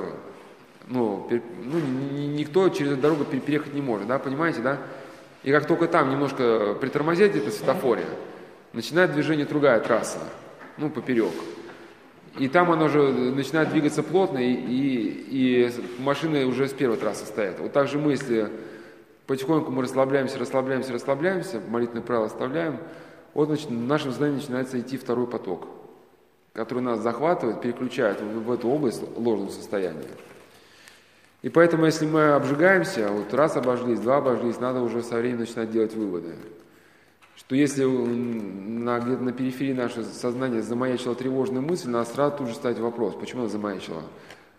ну, 0.88 1.30
ну 1.63 1.80
никто 1.80 2.68
через 2.70 2.94
эту 2.94 3.01
дорогу 3.01 3.24
переехать 3.24 3.74
не 3.74 3.82
может, 3.82 4.08
да, 4.08 4.20
понимаете, 4.20 4.62
да? 4.62 4.77
И 5.44 5.51
как 5.51 5.65
только 5.65 5.88
там 5.88 6.10
немножко 6.12 6.75
притормозить 6.80 7.32
где-то 7.32 7.51
светофоре, 7.51 8.06
начинает 8.74 9.13
движение 9.13 9.46
другая 9.46 9.80
трасса, 9.80 10.20
ну, 10.77 10.89
поперек. 10.89 11.32
И 12.40 12.48
там 12.48 12.72
оно 12.72 12.86
уже 12.86 13.02
начинает 13.12 13.70
двигаться 13.70 14.04
плотно, 14.04 14.38
и, 14.38 14.54
и, 14.54 15.68
и 15.68 15.72
машины 16.00 16.46
уже 16.46 16.68
с 16.68 16.74
первой 16.74 16.98
трассы 16.98 17.26
стоят. 17.26 17.60
Вот 17.60 17.74
так 17.74 17.88
же 17.88 17.98
мы, 17.98 18.12
если 18.12 18.50
потихоньку 19.28 19.72
мы 19.72 19.84
расслабляемся, 19.84 20.40
расслабляемся, 20.40 20.94
расслабляемся, 20.94 21.62
молитвенное 21.68 22.04
правило 22.04 22.28
оставляем, 22.28 22.78
вот 23.34 23.48
значит, 23.48 23.68
в 23.68 23.74
нашем 23.74 24.12
здании 24.12 24.36
начинается 24.36 24.80
идти 24.80 24.98
второй 24.98 25.28
поток, 25.28 25.68
который 26.54 26.84
нас 26.84 27.00
захватывает, 27.00 27.62
переключает 27.62 28.22
в, 28.22 28.44
в 28.44 28.52
эту 28.52 28.70
область 28.70 29.04
ложного 29.18 29.52
состояния. 29.52 30.04
И 31.42 31.50
поэтому, 31.50 31.86
если 31.86 32.06
мы 32.06 32.34
обжигаемся, 32.34 33.10
вот 33.10 33.34
раз 33.34 33.58
обожглись, 33.58 34.00
два 34.00 34.18
обожглись, 34.18 34.60
надо 34.60 34.82
уже 34.82 35.02
со 35.02 35.18
временем 35.18 35.40
начинать 35.40 35.72
делать 35.72 35.96
выводы. 35.96 36.36
Что 37.42 37.56
если 37.56 37.84
на, 37.84 39.00
где-то 39.00 39.24
на 39.24 39.34
периферии 39.34 39.74
нашего 39.74 40.04
сознания 40.04 40.62
замаячила 40.62 41.16
тревожная 41.16 41.62
мысль, 41.62 41.90
надо 41.90 42.08
сразу 42.08 42.38
тут 42.38 42.48
же 42.50 42.54
ставить 42.54 42.78
вопрос, 42.78 43.16
почему 43.16 43.42
она 43.42 43.50
замаячила. 43.50 44.04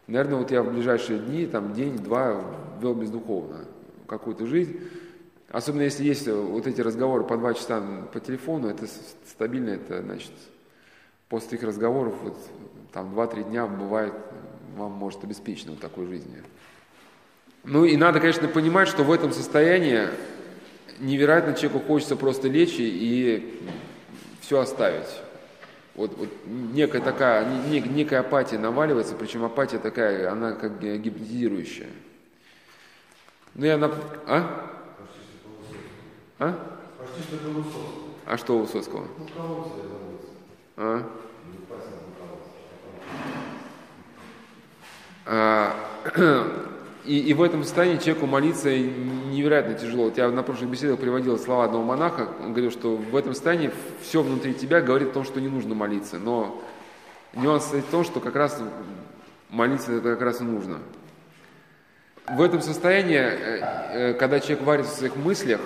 Наверное, 0.08 0.38
вот 0.40 0.50
я 0.50 0.64
в 0.64 0.72
ближайшие 0.72 1.20
дни, 1.20 1.46
там 1.46 1.74
день-два 1.74 2.44
вел 2.82 2.94
бездуховно 2.94 3.64
какую-то 4.08 4.46
жизнь. 4.46 4.80
Особенно 5.48 5.82
если 5.82 6.02
есть 6.02 6.26
вот 6.26 6.66
эти 6.66 6.80
разговоры 6.80 7.22
по 7.22 7.36
два 7.36 7.54
часа 7.54 7.80
по 8.12 8.18
телефону, 8.18 8.68
это 8.68 8.86
стабильно, 9.28 9.70
это 9.70 10.02
значит, 10.02 10.32
после 11.28 11.50
таких 11.50 11.68
разговоров 11.68 12.14
вот, 12.22 12.36
там 12.92 13.12
два-три 13.12 13.44
дня 13.44 13.66
бывает, 13.68 14.12
вам 14.76 14.90
может 14.90 15.22
обеспечено 15.22 15.70
вот 15.70 15.80
такой 15.80 16.06
жизнью. 16.08 16.42
Ну 17.64 17.84
и 17.84 17.96
надо, 17.96 18.18
конечно, 18.18 18.48
понимать, 18.48 18.88
что 18.88 19.04
в 19.04 19.12
этом 19.12 19.32
состоянии 19.32 20.08
невероятно 21.02 21.54
человеку 21.54 21.84
хочется 21.84 22.16
просто 22.16 22.48
лечь 22.48 22.76
и 22.78 23.60
все 24.40 24.60
оставить. 24.60 25.08
Вот, 25.94 26.16
вот 26.16 26.28
некая 26.46 27.02
такая, 27.02 27.46
некая 27.68 28.20
апатия 28.20 28.58
наваливается, 28.58 29.14
причем 29.14 29.44
апатия 29.44 29.78
такая, 29.78 30.30
она 30.32 30.52
как 30.52 30.80
гипнотизирующая. 30.80 31.88
Ну, 33.54 33.66
я 33.66 33.76
на... 33.76 33.92
А? 34.26 34.70
А? 36.38 36.54
А 38.24 38.38
что 38.38 38.56
у 38.56 38.60
Высоцкого? 38.62 39.06
А? 40.76 41.02
А, 45.26 45.76
и, 47.04 47.18
и 47.18 47.34
в 47.34 47.42
этом 47.42 47.64
состоянии 47.64 47.98
человеку 47.98 48.26
молиться 48.26 48.70
невероятно 48.70 49.74
тяжело. 49.74 50.04
Вот 50.04 50.18
я 50.18 50.30
на 50.30 50.42
прошлой 50.42 50.68
беседе 50.68 50.96
приводил 50.96 51.38
слова 51.38 51.64
одного 51.64 51.84
монаха, 51.84 52.28
он 52.40 52.52
говорил, 52.52 52.70
что 52.70 52.96
в 52.96 53.16
этом 53.16 53.34
состоянии 53.34 53.72
все 54.02 54.22
внутри 54.22 54.54
тебя 54.54 54.80
говорит 54.80 55.08
о 55.08 55.12
том, 55.12 55.24
что 55.24 55.40
не 55.40 55.48
нужно 55.48 55.74
молиться. 55.74 56.18
Но 56.18 56.62
нюанс 57.34 57.72
в 57.72 57.90
том, 57.90 58.04
что 58.04 58.20
как 58.20 58.36
раз 58.36 58.60
молиться 59.50 59.92
это 59.92 60.02
как 60.12 60.22
раз 60.22 60.40
и 60.40 60.44
нужно. 60.44 60.78
В 62.26 62.40
этом 62.40 62.62
состоянии, 62.62 63.18
э, 63.18 64.10
э, 64.10 64.14
когда 64.14 64.38
человек 64.38 64.62
варится 64.64 64.92
в 64.92 64.96
своих 64.96 65.16
мыслях, 65.16 65.60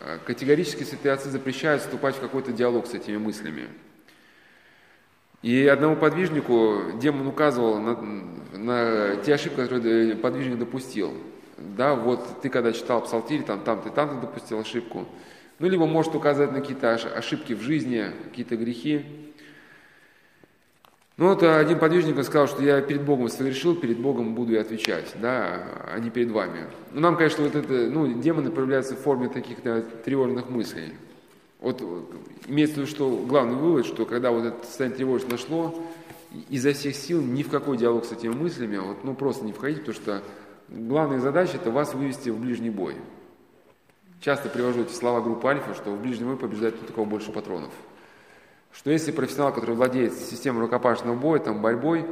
э, 0.00 0.18
категорически 0.24 0.82
святые 0.82 1.12
отцы 1.12 1.28
запрещают 1.28 1.82
вступать 1.82 2.16
в 2.16 2.20
какой-то 2.20 2.50
диалог 2.50 2.86
с 2.86 2.94
этими 2.94 3.18
мыслями. 3.18 3.68
И 5.42 5.66
одному 5.66 5.96
подвижнику 5.96 6.92
демон 7.00 7.28
указывал 7.28 7.78
на, 7.78 7.96
на 8.56 9.16
те 9.16 9.34
ошибки, 9.34 9.56
которые 9.56 10.16
подвижник 10.16 10.58
допустил. 10.58 11.12
Да, 11.56 11.94
вот 11.94 12.40
ты 12.42 12.48
когда 12.48 12.72
читал 12.72 13.02
псалтирь, 13.02 13.42
там, 13.42 13.60
там 13.60 13.80
ты, 13.82 13.90
там 13.90 14.08
ты 14.10 14.26
допустил 14.26 14.60
ошибку. 14.60 15.06
Ну, 15.58 15.68
либо 15.68 15.86
может 15.86 16.14
указать 16.14 16.52
на 16.52 16.60
какие-то 16.60 16.94
ошибки 16.94 17.52
в 17.52 17.60
жизни, 17.62 18.06
какие-то 18.24 18.56
грехи. 18.56 19.04
Ну 21.16 21.30
вот 21.30 21.42
один 21.42 21.80
подвижник 21.80 22.22
сказал, 22.22 22.46
что 22.46 22.62
я 22.62 22.80
перед 22.80 23.02
Богом 23.02 23.28
согрешил, 23.28 23.74
перед 23.74 23.98
Богом 23.98 24.36
буду 24.36 24.52
и 24.52 24.56
отвечать, 24.56 25.14
да, 25.20 25.66
а 25.92 25.98
не 25.98 26.10
перед 26.10 26.30
вами. 26.30 26.66
Ну, 26.92 27.00
нам, 27.00 27.16
конечно, 27.16 27.42
вот 27.42 27.56
это, 27.56 27.72
ну, 27.72 28.20
демоны 28.20 28.52
проявляются 28.52 28.94
в 28.94 29.00
форме 29.00 29.28
таких 29.28 29.60
да, 29.64 29.80
тревожных 30.04 30.48
мыслей. 30.48 30.92
Вот 31.60 31.82
имеется 32.46 32.76
в 32.76 32.78
виду, 32.78 32.86
что 32.88 33.24
главный 33.26 33.56
вывод, 33.56 33.86
что 33.86 34.06
когда 34.06 34.30
вот 34.30 34.44
это 34.44 34.64
состояние 34.64 34.96
тревожности 34.96 35.32
нашло, 35.32 35.82
изо 36.50 36.72
всех 36.72 36.94
сил 36.94 37.20
ни 37.20 37.42
в 37.42 37.50
какой 37.50 37.76
диалог 37.76 38.04
с 38.04 38.12
этими 38.12 38.32
мыслями, 38.32 38.76
вот, 38.76 39.02
ну 39.02 39.14
просто 39.14 39.44
не 39.44 39.52
входить, 39.52 39.80
потому 39.80 39.96
что 39.96 40.22
главная 40.68 41.20
задача 41.20 41.56
это 41.56 41.70
вас 41.70 41.94
вывести 41.94 42.30
в 42.30 42.38
ближний 42.38 42.70
бой. 42.70 42.96
Часто 44.20 44.48
привожу 44.48 44.82
эти 44.82 44.92
слова 44.92 45.20
группы 45.20 45.48
Альфа, 45.48 45.74
что 45.74 45.90
в 45.90 46.00
ближний 46.00 46.26
бой 46.26 46.36
побеждает 46.36 46.78
тот, 46.78 46.90
у 46.90 46.92
кого 46.92 47.06
больше 47.06 47.32
патронов. 47.32 47.72
Что 48.72 48.90
если 48.90 49.12
профессионал, 49.12 49.52
который 49.52 49.74
владеет 49.74 50.12
системой 50.14 50.60
рукопашного 50.60 51.16
боя, 51.16 51.38
там, 51.38 51.62
борьбой, 51.62 52.04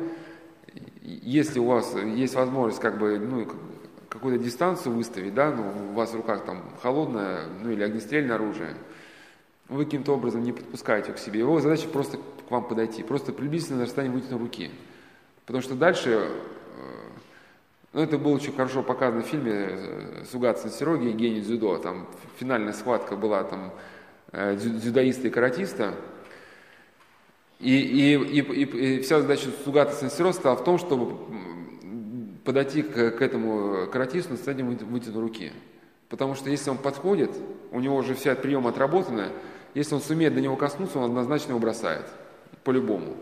если 1.03 1.59
у 1.59 1.67
вас 1.67 1.95
есть 1.95 2.35
возможность 2.35 2.81
как 2.81 2.99
бы, 2.99 3.19
ну, 3.19 3.47
какую-то 4.09 4.43
дистанцию 4.43 4.95
выставить, 4.95 5.35
да, 5.35 5.53
ну, 5.53 5.91
у 5.91 5.95
вас 5.95 6.13
в 6.13 6.17
руках 6.17 6.45
там 6.45 6.63
холодное, 6.83 7.43
ну, 7.63 7.71
или 7.71 7.83
огнестрельное 7.83 8.37
оружие, 8.37 8.75
вы 9.69 9.85
каким-то 9.85 10.13
образом 10.13 10.43
не 10.43 10.53
подпускаете 10.53 11.13
к 11.13 11.19
себе. 11.19 11.41
Его 11.41 11.61
задача 11.61 11.89
просто 11.89 12.19
к 12.19 12.51
вам 12.51 12.69
подойти, 12.69 13.03
просто 13.03 13.33
приблизительно 13.33 13.81
на 13.81 13.85
расстоянии 13.85 14.15
вытянутой 14.15 14.39
руки. 14.39 14.71
Потому 15.45 15.63
что 15.63 15.75
дальше, 15.75 16.11
э, 16.11 16.29
ну 17.93 18.01
это 18.01 18.19
было 18.19 18.35
очень 18.35 18.53
хорошо 18.53 18.83
показано 18.83 19.23
в 19.23 19.27
фильме 19.27 19.53
э, 19.53 20.25
Сугатсон 20.31 20.71
Сироги 20.71 21.11
«Гений 21.11 21.41
дзюдо», 21.41 21.79
там 21.79 22.07
финальная 22.39 22.73
схватка 22.73 23.17
была 23.17 23.43
там 23.45 23.73
э, 24.33 24.57
дзюдоиста 24.57 25.29
и 25.29 25.31
каратиста, 25.31 25.95
и, 27.59 27.75
и, 27.75 28.15
и, 28.15 28.41
и, 28.41 28.97
и 28.97 29.01
вся 29.01 29.21
задача 29.21 29.49
Сугата 29.65 29.93
Сансиро 29.95 30.33
стала 30.33 30.57
в 30.57 30.65
том, 30.65 30.79
чтобы 30.79 31.17
подойти 32.45 32.83
к, 32.83 33.13
к 33.13 33.23
этому 33.23 33.89
каратисту 33.91 34.33
на 34.33 34.37
стадии 34.37 34.63
вытянутой 34.63 35.23
руки. 35.23 35.53
Потому 36.09 36.35
что 36.35 36.51
если 36.51 36.71
он 36.71 36.79
подходит, 36.79 37.31
у 37.73 37.81
него 37.81 37.97
уже 37.97 38.15
вся 38.15 38.35
прием 38.35 38.67
отработана, 38.67 39.31
если 39.77 39.95
он 39.95 40.01
сумеет 40.01 40.35
до 40.35 40.41
него 40.41 40.57
коснуться, 40.57 40.99
он 40.99 41.11
однозначно 41.11 41.51
его 41.51 41.59
бросает. 41.59 42.07
По-любому. 42.65 43.15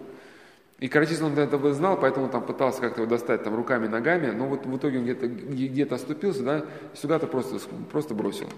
И 0.78 0.86
каратист 0.86 1.20
он 1.20 1.36
этого 1.36 1.74
знал, 1.74 1.98
поэтому 1.98 2.28
там 2.28 2.46
пытался 2.46 2.80
как-то 2.80 3.00
его 3.00 3.10
достать 3.10 3.42
там 3.42 3.56
руками, 3.56 3.88
ногами, 3.88 4.30
но 4.30 4.46
вот 4.46 4.64
в 4.64 4.76
итоге 4.76 4.98
он 4.98 5.04
где-то 5.04 5.26
где 5.26 5.84
оступился, 5.84 6.44
да, 6.44 6.64
сюда-то 6.94 7.26
просто, 7.26 7.58
просто 7.90 8.14
бросил. 8.14 8.48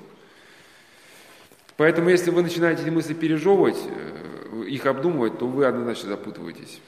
Поэтому 1.79 2.11
если 2.11 2.31
вы 2.31 2.43
начинаете 2.43 2.83
эти 2.83 2.91
мысли 2.91 3.15
пережевывать, 3.15 3.79
э, 3.87 4.65
их 4.67 4.85
обдумывать, 4.85 5.39
то 5.39 5.47
вы 5.47 5.65
однозначно 5.65 6.11
запутываетесь. 6.11 6.83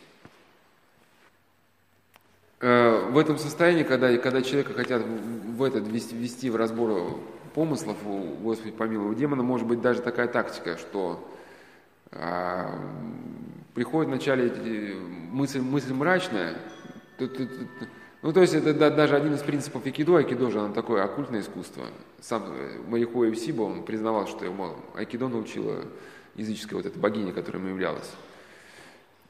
Э, 2.60 2.97
в 3.08 3.18
этом 3.18 3.38
состоянии, 3.38 3.82
когда, 3.82 4.16
когда 4.18 4.42
человека 4.42 4.72
хотят 4.74 5.02
в 5.02 5.62
этот 5.62 5.88
ввести, 5.88 6.16
ввести 6.16 6.50
в 6.50 6.56
разбор 6.56 7.18
помыслов 7.54 7.96
у 8.06 8.36
Господи 8.42 8.70
помилуй, 8.70 9.10
у 9.10 9.14
демона 9.14 9.42
может 9.42 9.66
быть 9.66 9.80
даже 9.80 10.00
такая 10.00 10.28
тактика, 10.28 10.76
что 10.76 11.28
а, 12.12 12.78
приходит 13.74 14.10
вначале 14.10 14.94
мысль, 15.30 15.60
мысль 15.60 15.92
мрачная, 15.92 16.56
ну, 18.20 18.32
то 18.32 18.40
есть 18.40 18.54
это 18.54 18.74
да, 18.74 18.90
даже 18.90 19.14
один 19.16 19.34
из 19.34 19.40
принципов 19.40 19.86
айкидо, 19.86 20.16
айкидо 20.16 20.50
же 20.50 20.60
оно 20.60 20.74
такое 20.74 21.04
оккультное 21.04 21.40
искусство. 21.40 21.84
Сам 22.20 22.44
э, 22.48 22.78
Марихуэ 22.88 23.34
Сиба, 23.36 23.62
он 23.62 23.84
признавал, 23.84 24.26
что 24.26 24.44
ему 24.44 24.74
айкидо 24.94 25.28
научила 25.28 25.84
языческая 26.34 26.76
вот 26.76 26.86
эта 26.86 26.98
богиня, 26.98 27.32
которой 27.32 27.58
ему 27.58 27.68
являлась. 27.68 28.10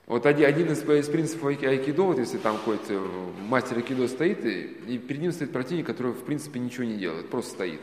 Вот 0.08 0.24
один, 0.24 0.72
из, 0.72 0.82
из 0.82 1.06
принципов 1.06 1.48
айкидо, 1.48 2.02
вот 2.02 2.18
если 2.18 2.38
там 2.38 2.56
какой-то 2.56 2.98
мастер 3.46 3.76
айкидо 3.76 4.08
стоит, 4.08 4.42
и, 4.42 4.96
перед 4.96 5.20
ним 5.20 5.32
стоит 5.32 5.52
противник, 5.52 5.86
который 5.86 6.12
в 6.12 6.24
принципе 6.24 6.58
ничего 6.58 6.84
не 6.84 6.94
делает, 6.94 7.28
просто 7.28 7.50
стоит. 7.52 7.82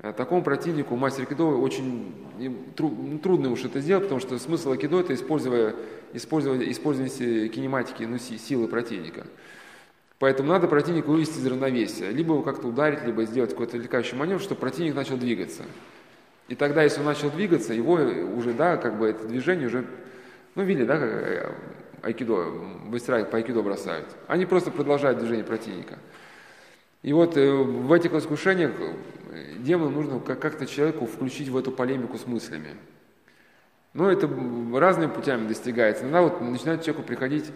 Э, 0.00 0.12
такому 0.12 0.42
противнику 0.42 0.96
мастер 0.96 1.26
кидо 1.26 1.44
очень 1.44 2.12
ну, 2.40 3.20
трудно 3.22 3.52
уж 3.52 3.64
это 3.64 3.78
сделать, 3.80 4.02
потому 4.02 4.20
что 4.20 4.36
смысл 4.40 4.72
акидо 4.72 4.98
это 4.98 5.14
использование, 5.14 5.76
использование, 6.12 6.72
использование 6.72 7.48
кинематики, 7.48 8.02
ну, 8.02 8.18
силы 8.18 8.66
противника. 8.66 9.24
Поэтому 10.18 10.48
надо 10.48 10.66
противника 10.66 11.06
вывести 11.06 11.38
из 11.38 11.46
равновесия. 11.46 12.10
Либо 12.10 12.34
его 12.34 12.42
как-то 12.42 12.66
ударить, 12.66 13.04
либо 13.04 13.24
сделать 13.26 13.50
какой-то 13.50 13.76
отвлекающий 13.76 14.16
маневр, 14.16 14.40
чтобы 14.40 14.60
противник 14.60 14.96
начал 14.96 15.16
двигаться. 15.16 15.62
И 16.48 16.56
тогда, 16.56 16.82
если 16.82 16.98
он 16.98 17.06
начал 17.06 17.30
двигаться, 17.30 17.72
его 17.72 17.92
уже, 17.92 18.54
да, 18.54 18.76
как 18.76 18.98
бы 18.98 19.06
это 19.06 19.24
движение 19.28 19.68
уже, 19.68 19.84
ну, 20.54 20.62
видели, 20.64 20.84
да, 20.84 20.98
как 20.98 21.08
э, 21.08 21.54
айкидо, 22.02 22.50
быстро 22.86 23.24
по 23.24 23.38
айкидо 23.38 23.62
бросают. 23.62 24.06
Они 24.26 24.44
просто 24.46 24.70
продолжают 24.70 25.18
движение 25.18 25.44
противника. 25.44 25.98
И 27.02 27.12
вот 27.12 27.36
э, 27.36 27.50
в 27.50 27.92
этих 27.92 28.12
искушениях 28.12 28.72
э, 28.78 29.54
демону 29.58 29.90
нужно 29.90 30.20
как-то 30.20 30.66
человеку 30.66 31.06
включить 31.06 31.48
в 31.48 31.56
эту 31.56 31.72
полемику 31.72 32.18
с 32.18 32.26
мыслями. 32.26 32.76
Но 33.94 34.10
это 34.10 34.28
разными 34.74 35.10
путями 35.10 35.48
достигается. 35.48 36.04
Иногда 36.04 36.22
вот 36.22 36.40
начинают 36.40 36.82
человеку 36.82 37.06
приходить 37.06 37.50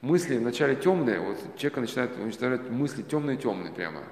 мысли 0.00 0.36
вначале 0.36 0.76
темные, 0.76 1.20
вот 1.20 1.38
человека 1.56 1.80
начинает 1.80 2.18
уничтожать 2.18 2.68
мысли 2.70 3.02
темные-темные 3.02 3.72
прямо. 3.72 4.02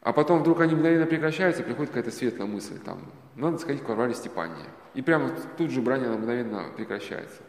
А 0.00 0.12
потом 0.12 0.40
вдруг 0.40 0.60
они 0.60 0.74
мгновенно 0.74 1.06
прекращаются, 1.06 1.62
приходит 1.62 1.90
какая-то 1.90 2.16
светлая 2.16 2.46
мысль, 2.46 2.78
там, 2.78 3.00
надо 3.34 3.58
сходить 3.58 3.82
к 3.82 3.88
Варваре 3.88 4.14
Степане. 4.14 4.54
И 4.94 5.02
прямо 5.02 5.30
тут 5.56 5.70
же 5.70 5.80
брань 5.82 6.04
она 6.04 6.16
мгновенно 6.16 6.66
прекращается. 6.76 7.42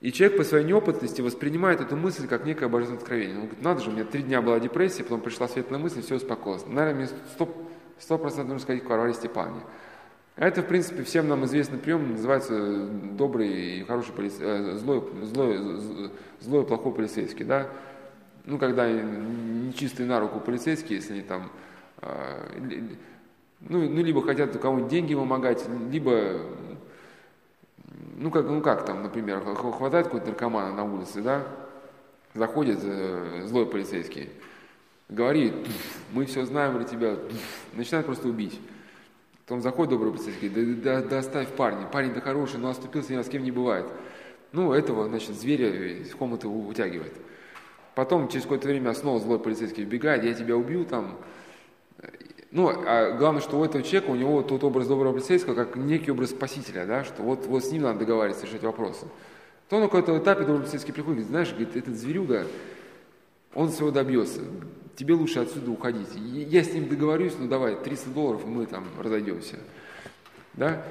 И 0.00 0.12
человек 0.12 0.38
по 0.38 0.44
своей 0.44 0.64
неопытности 0.64 1.20
воспринимает 1.20 1.80
эту 1.80 1.96
мысль 1.96 2.28
как 2.28 2.44
некое 2.44 2.68
божественное 2.68 3.00
откровение. 3.00 3.34
Он 3.34 3.42
говорит, 3.42 3.62
надо 3.62 3.82
же, 3.82 3.90
у 3.90 3.92
меня 3.92 4.04
три 4.04 4.22
дня 4.22 4.40
была 4.40 4.60
депрессия, 4.60 5.02
потом 5.02 5.20
пришла 5.20 5.48
светлая 5.48 5.80
мысль, 5.80 6.02
все 6.02 6.16
успокоилось. 6.16 6.64
Наверное, 6.66 7.06
мне 7.06 7.08
сто 7.98 8.16
процентов 8.18 8.48
нужно 8.48 8.60
сходить 8.60 8.84
к 8.84 8.88
Варваре 8.88 9.12
Степане. 9.12 9.60
А 10.36 10.46
это, 10.46 10.62
в 10.62 10.66
принципе, 10.66 11.02
всем 11.02 11.26
нам 11.26 11.44
известный 11.46 11.78
прием, 11.78 12.12
называется 12.12 12.86
добрый 12.86 13.80
и 13.80 13.84
хороший 13.84 14.12
полицейский, 14.12 14.46
э, 14.46 14.76
злой, 14.76 15.02
злой, 15.22 15.80
злой 16.40 16.62
и 16.62 16.66
плохой 16.66 16.92
полицейский, 16.92 17.44
да. 17.44 17.66
Ну, 18.48 18.56
когда 18.56 18.90
нечистые 18.90 20.08
на 20.08 20.20
руку 20.20 20.40
полицейские, 20.40 21.00
если 21.00 21.12
они 21.12 21.20
там, 21.20 21.50
э, 22.00 22.88
ну, 23.60 23.90
ну 23.90 24.02
либо 24.02 24.22
хотят 24.22 24.56
у 24.56 24.58
кого-нибудь 24.58 24.90
деньги 24.90 25.12
вымогать, 25.12 25.68
либо 25.90 26.40
ну 28.16 28.30
как, 28.30 28.46
ну 28.46 28.62
как 28.62 28.86
там, 28.86 29.02
например, 29.02 29.42
хватает 29.54 30.06
какой-то 30.06 30.28
наркомана 30.28 30.74
на 30.74 30.84
улице, 30.84 31.20
да, 31.20 31.46
заходит 32.32 32.78
э, 32.82 33.42
злой 33.44 33.66
полицейский, 33.66 34.30
говорит, 35.10 35.52
мы 36.12 36.24
все 36.24 36.46
знаем 36.46 36.74
про 36.74 36.84
тебя, 36.84 37.16
начинает 37.74 38.06
просто 38.06 38.28
убить. 38.28 38.58
Потом 39.44 39.60
заходит 39.60 39.90
добрый 39.90 40.12
полицейский, 40.12 40.48
да, 40.48 41.02
да, 41.02 41.06
да 41.06 41.18
оставь 41.18 41.48
парня, 41.48 41.86
парень-то 41.86 42.22
хороший, 42.22 42.58
но 42.58 42.70
оступился, 42.70 43.12
ни 43.12 43.20
с 43.20 43.28
кем 43.28 43.42
не 43.42 43.50
бывает. 43.50 43.84
Ну, 44.52 44.72
этого, 44.72 45.06
значит, 45.06 45.34
зверя 45.34 46.00
из 46.00 46.14
комнаты 46.14 46.48
утягивает. 46.48 47.12
Потом, 47.98 48.28
через 48.28 48.44
какое-то 48.44 48.68
время, 48.68 48.94
снова 48.94 49.18
злой 49.18 49.40
полицейский 49.40 49.82
вбегает, 49.82 50.22
я 50.22 50.32
тебя 50.32 50.56
убью 50.56 50.84
там. 50.84 51.16
Ну, 52.52 52.68
а 52.68 53.10
главное, 53.10 53.42
что 53.42 53.58
у 53.58 53.64
этого 53.64 53.82
человека, 53.82 54.12
у 54.12 54.14
него 54.14 54.40
тот 54.42 54.62
образ 54.62 54.86
доброго 54.86 55.14
полицейского, 55.14 55.56
как 55.56 55.74
некий 55.74 56.12
образ 56.12 56.30
спасителя, 56.30 56.86
да, 56.86 57.02
что 57.02 57.24
вот, 57.24 57.46
вот 57.46 57.64
с 57.64 57.72
ним 57.72 57.82
надо 57.82 57.98
договариваться, 57.98 58.46
решать 58.46 58.62
вопросы. 58.62 59.06
То 59.68 59.80
на 59.80 59.86
какой-то 59.86 60.16
этапе 60.16 60.42
добрый 60.42 60.60
полицейский 60.60 60.94
приходит 60.94 61.26
говорит, 61.26 61.28
знаешь, 61.28 61.50
говорит, 61.50 61.74
этот 61.74 61.96
зверюга, 61.96 62.46
он 63.52 63.68
своего 63.70 63.90
добьется. 63.90 64.42
тебе 64.94 65.14
лучше 65.14 65.40
отсюда 65.40 65.68
уходить. 65.72 66.14
Я 66.14 66.62
с 66.62 66.72
ним 66.72 66.88
договорюсь, 66.88 67.32
ну 67.36 67.48
давай, 67.48 67.74
300 67.74 68.10
долларов, 68.10 68.46
мы 68.46 68.66
там 68.66 68.84
разойдемся. 69.02 69.56
Да? 70.54 70.84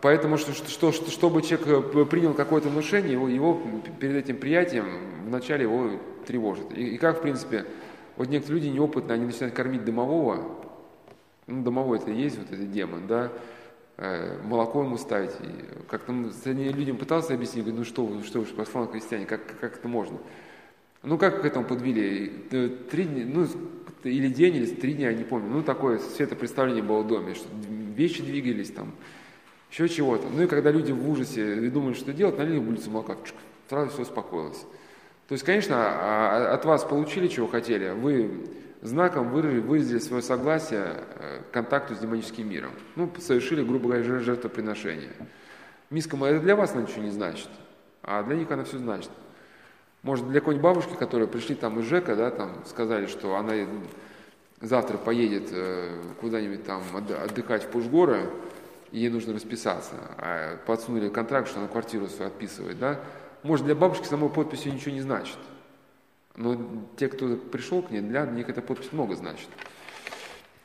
Поэтому, 0.00 0.38
что, 0.38 0.52
что, 0.52 0.92
что, 0.92 1.10
чтобы 1.10 1.42
человек 1.42 1.66
э, 1.66 2.04
принял 2.04 2.34
какое-то 2.34 2.68
внушение, 2.68 3.12
его, 3.12 3.28
его 3.28 3.60
перед 3.98 4.16
этим 4.16 4.36
приятием 4.36 4.86
вначале 5.26 5.64
его 5.64 5.90
тревожит. 6.26 6.66
И, 6.76 6.94
и 6.94 6.98
как, 6.98 7.18
в 7.18 7.22
принципе, 7.22 7.64
вот 8.16 8.28
некоторые 8.28 8.62
люди 8.62 8.72
неопытные, 8.72 9.14
они 9.14 9.26
начинают 9.26 9.54
кормить 9.54 9.84
домового, 9.84 10.56
ну, 11.46 11.62
домовой 11.62 11.98
это 11.98 12.10
и 12.10 12.20
есть 12.20 12.38
вот 12.38 12.50
этот 12.52 12.70
демон, 12.70 13.06
да, 13.06 13.32
э, 13.96 14.40
молоко 14.44 14.82
ему 14.82 14.98
ставить. 14.98 15.32
Как-то 15.88 16.12
людям 16.44 16.96
пытался 16.96 17.34
объяснить, 17.34 17.64
говорю, 17.64 17.80
ну 17.80 17.84
что 17.84 18.04
вы, 18.04 18.16
ну 18.16 18.22
что 18.22 18.40
вы, 18.40 18.46
православные 18.46 18.92
христиане, 18.92 19.26
как, 19.26 19.40
как 19.60 19.78
это 19.78 19.88
можно? 19.88 20.18
Ну, 21.02 21.16
как 21.16 21.42
к 21.42 21.44
этому 21.44 21.64
подвели? 21.64 22.28
Три 22.90 23.04
дня, 23.04 23.24
ну, 23.26 23.46
или 24.02 24.28
день, 24.28 24.56
или 24.56 24.66
три 24.66 24.94
дня, 24.94 25.10
я 25.10 25.16
не 25.16 25.24
помню. 25.24 25.48
Ну, 25.48 25.62
такое 25.62 25.98
светопредставление 25.98 26.82
было 26.82 27.02
в 27.02 27.06
доме, 27.06 27.34
что 27.34 27.48
вещи 27.94 28.22
двигались 28.22 28.70
там, 28.70 28.92
еще 29.70 29.88
чего-то. 29.88 30.26
Ну, 30.28 30.42
и 30.42 30.46
когда 30.46 30.70
люди 30.70 30.92
в 30.92 31.08
ужасе 31.08 31.66
и 31.66 31.68
думали, 31.68 31.94
что 31.94 32.12
делать, 32.12 32.38
налили 32.38 32.58
в 32.58 32.88
молока, 32.88 33.16
сразу 33.68 33.90
все 33.90 34.02
успокоилось. 34.02 34.64
То 35.28 35.32
есть, 35.32 35.44
конечно, 35.44 35.76
а, 35.76 36.50
а, 36.50 36.54
от 36.54 36.64
вас 36.64 36.84
получили, 36.84 37.28
чего 37.28 37.46
хотели, 37.48 37.90
вы 37.90 38.46
знаком 38.80 39.30
выразили, 39.30 39.60
выразили 39.60 39.98
свое 39.98 40.22
согласие 40.22 40.86
э, 40.86 41.40
к 41.50 41.52
контакту 41.52 41.94
с 41.94 41.98
демоническим 41.98 42.48
миром. 42.48 42.70
Ну, 42.96 43.10
совершили, 43.18 43.62
грубо 43.62 43.88
говоря, 43.88 44.20
жертвоприношение. 44.20 45.10
Миска 45.90 46.16
это 46.16 46.40
для 46.40 46.54
вас 46.56 46.72
она 46.72 46.82
ничего 46.82 47.02
не 47.02 47.10
значит, 47.10 47.48
а 48.02 48.22
для 48.22 48.36
них 48.36 48.50
она 48.50 48.64
все 48.64 48.78
значит. 48.78 49.10
Может, 50.02 50.28
для 50.28 50.40
какой-нибудь 50.40 50.62
бабушки, 50.62 50.94
которые 50.94 51.28
пришли 51.28 51.54
там 51.54 51.80
из 51.80 51.86
ЖЭКа, 51.86 52.14
да, 52.14 52.30
там 52.30 52.64
сказали, 52.66 53.06
что 53.06 53.36
она 53.36 53.54
завтра 54.60 54.96
поедет 54.96 55.48
э, 55.50 56.00
куда-нибудь 56.20 56.64
там 56.64 56.82
отдыхать 56.94 57.64
в 57.64 57.68
Пушгоры, 57.68 58.30
ей 58.92 59.08
нужно 59.08 59.34
расписаться, 59.34 59.94
а 60.18 60.56
подсунули 60.66 61.08
контракт, 61.08 61.48
что 61.48 61.58
она 61.58 61.68
квартиру 61.68 62.06
свою 62.08 62.30
отписывает, 62.30 62.78
да, 62.78 63.00
может, 63.42 63.66
для 63.66 63.74
бабушки 63.74 64.06
самой 64.06 64.30
подписью 64.30 64.72
ничего 64.72 64.92
не 64.92 65.00
значит. 65.00 65.38
Но 66.36 66.56
те, 66.96 67.08
кто 67.08 67.36
пришел 67.36 67.82
к 67.82 67.90
ней, 67.90 68.00
для 68.00 68.24
них 68.26 68.48
эта 68.48 68.62
подпись 68.62 68.92
много 68.92 69.14
значит. 69.16 69.48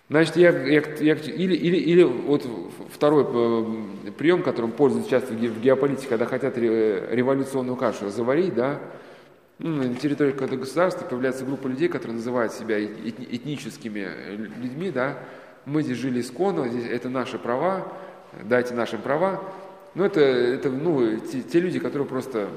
Значит, 0.09 0.35
я, 0.35 0.49
я, 0.49 0.81
я, 0.99 1.13
или, 1.15 1.55
или, 1.55 1.77
или 1.77 2.03
вот 2.03 2.45
второй 2.91 3.23
э, 3.23 4.11
прием, 4.11 4.43
которым 4.43 4.71
пользуются 4.71 5.09
часто 5.09 5.33
в 5.33 5.61
геополитике, 5.61 6.07
когда 6.07 6.25
хотят 6.25 6.57
революционную 6.57 7.77
кашу 7.77 8.09
заварить, 8.09 8.53
да, 8.53 8.79
ну, 9.59 9.83
на 9.83 9.95
территории 9.95 10.31
какого-то 10.31 10.57
государства 10.57 11.05
появляется 11.05 11.45
группа 11.45 11.67
людей, 11.67 11.87
которые 11.87 12.17
называют 12.17 12.53
себя 12.53 12.83
этническими 12.83 14.07
людьми, 14.35 14.91
да, 14.91 15.19
мы 15.65 15.83
здесь 15.83 15.97
жили 15.97 16.21
исконно, 16.21 16.67
здесь 16.67 16.85
это 16.89 17.09
наши 17.09 17.39
права, 17.39 17.87
дайте 18.43 18.73
нашим 18.73 19.01
права. 19.01 19.41
Но 19.95 20.05
это, 20.05 20.21
это 20.21 20.69
ну, 20.69 21.17
те, 21.19 21.41
те 21.41 21.59
люди, 21.59 21.79
которые 21.79 22.07
просто 22.07 22.49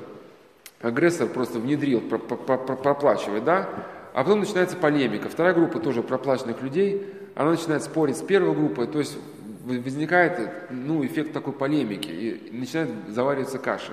агрессор 0.80 1.28
просто 1.28 1.58
внедрил, 1.58 2.00
проплачивает, 2.00 3.44
да, 3.44 3.68
а 4.14 4.24
потом 4.24 4.40
начинается 4.40 4.76
полемика. 4.76 5.28
Вторая 5.28 5.54
группа 5.54 5.78
тоже 5.78 6.02
проплаченных 6.02 6.62
людей, 6.62 7.06
она 7.34 7.50
начинает 7.50 7.82
спорить 7.82 8.16
с 8.16 8.22
первой 8.22 8.54
группой, 8.54 8.86
то 8.86 8.98
есть 8.98 9.18
возникает 9.64 10.50
ну, 10.70 11.04
эффект 11.04 11.32
такой 11.32 11.52
полемики, 11.52 12.08
и 12.08 12.50
начинает 12.52 12.90
завариваться 13.08 13.58
каша. 13.58 13.92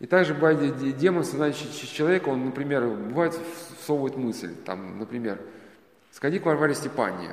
И 0.00 0.06
также 0.06 0.34
бывает 0.34 0.98
демон, 0.98 1.22
значит, 1.22 1.70
человека, 1.72 2.30
он, 2.30 2.46
например, 2.46 2.88
бывает 2.88 3.38
всовывает 3.80 4.16
мысль, 4.16 4.52
там, 4.64 4.98
например, 4.98 5.38
сходи 6.10 6.40
к 6.40 6.46
Варваре 6.46 6.74
Степанне, 6.74 7.30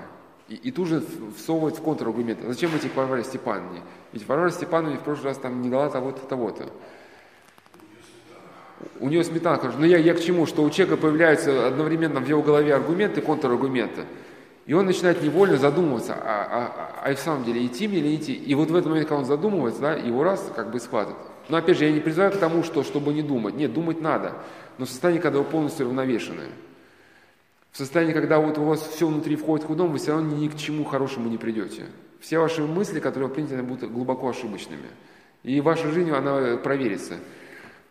и, 0.49 0.55
и 0.55 0.71
тут 0.71 0.87
же 0.87 1.03
всовывает 1.37 1.77
в 1.77 1.81
контраргумент. 1.81 2.39
Зачем 2.45 2.75
идти 2.75 2.89
к 2.89 2.95
Варваре 2.95 3.23
Степановне? 3.23 3.81
Ведь 4.11 4.27
Варвара 4.27 4.49
Степановна 4.49 4.97
в 4.97 5.03
прошлый 5.03 5.27
раз 5.27 5.37
там 5.37 5.61
не 5.61 5.69
дала 5.69 5.89
того-то, 5.89 6.19
того-то. 6.27 6.69
У 8.99 9.09
нее 9.09 9.23
сметана 9.23 9.57
хорошая. 9.57 9.81
Но 9.81 9.85
я, 9.85 9.97
я 9.97 10.13
к 10.13 10.21
чему? 10.21 10.45
Что 10.45 10.63
у 10.63 10.69
человека 10.69 10.99
появляются 10.99 11.67
одновременно 11.67 12.19
в 12.19 12.27
его 12.27 12.41
голове 12.41 12.73
аргументы, 12.73 13.21
контраргументы. 13.21 14.05
И 14.65 14.73
он 14.73 14.85
начинает 14.85 15.21
невольно 15.23 15.57
задумываться, 15.57 16.13
а, 16.13 16.17
а, 16.21 17.01
а, 17.03 17.09
а 17.09 17.15
в 17.15 17.19
самом 17.19 17.43
деле 17.43 17.65
идти 17.65 17.87
мне 17.87 17.99
или 17.99 18.15
идти. 18.15 18.33
И 18.33 18.53
вот 18.55 18.69
в 18.69 18.75
этот 18.75 18.89
момент, 18.89 19.07
когда 19.07 19.21
он 19.21 19.25
задумывается, 19.25 19.81
да, 19.81 19.93
его 19.93 20.23
раз 20.23 20.51
как 20.55 20.71
бы 20.71 20.79
схватывает. 20.79 21.17
Но 21.49 21.57
опять 21.57 21.77
же, 21.77 21.85
я 21.85 21.91
не 21.91 21.99
призываю 21.99 22.31
к 22.31 22.37
тому, 22.37 22.63
что, 22.63 22.83
чтобы 22.83 23.13
не 23.13 23.23
думать. 23.23 23.55
Нет, 23.55 23.73
думать 23.73 23.99
надо. 23.99 24.33
Но 24.77 24.85
в 24.85 24.89
состоянии, 24.89 25.19
когда 25.19 25.39
вы 25.39 25.45
полностью 25.45 25.87
равновешены. 25.87 26.43
Состоянии, 27.79 28.11
когда 28.13 28.39
вот 28.39 28.57
у 28.57 28.63
вас 28.63 28.81
все 28.81 29.07
внутри 29.07 29.37
входит 29.37 29.67
в 29.67 29.75
дом, 29.75 29.91
вы 29.93 29.99
все 29.99 30.11
равно 30.11 30.35
ни 30.35 30.49
к 30.49 30.57
чему 30.57 30.83
хорошему 30.83 31.29
не 31.29 31.37
придете. 31.37 31.85
Все 32.19 32.37
ваши 32.37 32.61
мысли, 32.61 32.99
которые 32.99 33.29
вы 33.29 33.35
приняли, 33.35 33.61
будут 33.61 33.89
глубоко 33.89 34.27
ошибочными. 34.27 34.89
И 35.43 35.61
ваша 35.61 35.89
жизнь, 35.89 36.11
она 36.11 36.57
проверится. 36.57 37.15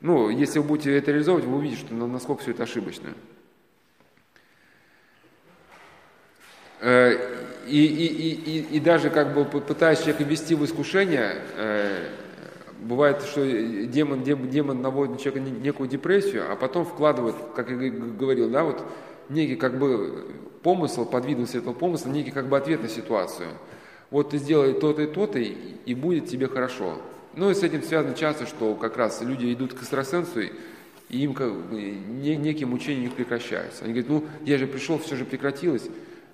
Ну, 0.03 0.29
если 0.29 0.59
вы 0.59 0.67
будете 0.67 0.95
это 0.95 1.11
реализовывать, 1.11 1.47
вы 1.47 1.57
увидите, 1.57 1.81
что 1.81 1.95
насколько 1.95 2.43
все 2.43 2.51
это 2.51 2.65
ошибочно. 2.65 3.15
Э, 6.81 7.15
и, 7.67 7.87
и, 7.87 8.59
и, 8.59 8.77
и, 8.77 8.81
даже 8.81 9.09
как 9.09 9.33
бы 9.33 9.47
пытаясь 9.47 10.01
человека 10.01 10.25
ввести 10.25 10.55
в 10.55 10.65
искушение, 10.67 11.37
э, 11.57 12.11
бывает, 12.79 13.23
что 13.23 13.43
демон, 13.87 14.23
демон, 14.23 14.51
демон 14.51 14.83
наводит 14.83 15.15
на 15.15 15.19
человека 15.19 15.51
некую 15.51 15.89
депрессию, 15.89 16.53
а 16.53 16.57
потом 16.57 16.85
вкладывает, 16.85 17.37
как 17.57 17.71
я 17.71 17.77
говорил, 17.91 18.51
да, 18.51 18.65
вот 18.65 18.85
некий 19.29 19.57
как 19.57 19.79
бы 19.79 20.27
помысл, 20.63 21.05
под 21.05 21.25
видом 21.25 21.45
этого 21.45 21.73
помысла, 21.73 22.11
некий 22.11 22.31
как 22.31 22.49
бы 22.49 22.57
ответ 22.57 22.83
на 22.83 22.89
ситуацию. 22.89 23.49
Вот 24.11 24.31
ты 24.31 24.39
сделай 24.39 24.73
то-то 24.73 25.03
и 25.03 25.07
то-то, 25.07 25.39
и 25.39 25.95
будет 25.95 26.29
тебе 26.29 26.49
хорошо. 26.49 27.01
Ну 27.35 27.51
и 27.51 27.55
с 27.55 27.63
этим 27.63 27.83
связано 27.83 28.15
часто, 28.15 28.47
что 28.47 28.75
как 28.75 28.97
раз 28.97 29.21
люди 29.23 29.53
идут 29.53 29.75
к 29.75 29.83
экстрасенсу, 29.83 30.41
и 30.41 30.51
им 31.11 31.35
как, 31.35 31.53
не, 31.71 32.37
некие 32.37 32.67
мучения 32.67 33.03
не 33.03 33.09
прекращаются. 33.09 33.85
Они 33.85 33.93
говорят, 33.93 34.11
ну 34.11 34.25
я 34.45 34.59
же 34.59 34.67
пришел, 34.67 34.99
все 34.99 35.17
же 35.17 35.25
прекратилось. 35.25 35.89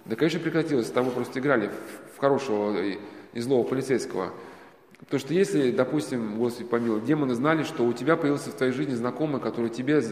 Да, 0.05 0.17
конечно, 0.17 0.41
прекратилось, 0.41 0.87
с 0.87 0.91
тобой 0.91 1.13
просто 1.13 1.41
играли 1.41 1.69
в, 1.69 2.17
в 2.17 2.19
хорошего 2.19 2.77
и 3.35 3.41
злого 3.41 3.67
полицейского. 3.67 4.33
Потому 5.01 5.21
что 5.21 5.35
если, 5.35 5.71
допустим, 5.71 6.39
Господи 6.39 6.69
помилуй, 6.69 7.01
демоны 7.03 7.35
знали, 7.35 7.63
что 7.63 7.85
у 7.85 7.93
тебя 7.93 8.17
появился 8.17 8.51
в 8.51 8.55
твоей 8.55 8.73
жизни 8.73 8.95
знакомый, 8.95 9.41
который 9.41 9.71
тебе 9.71 10.03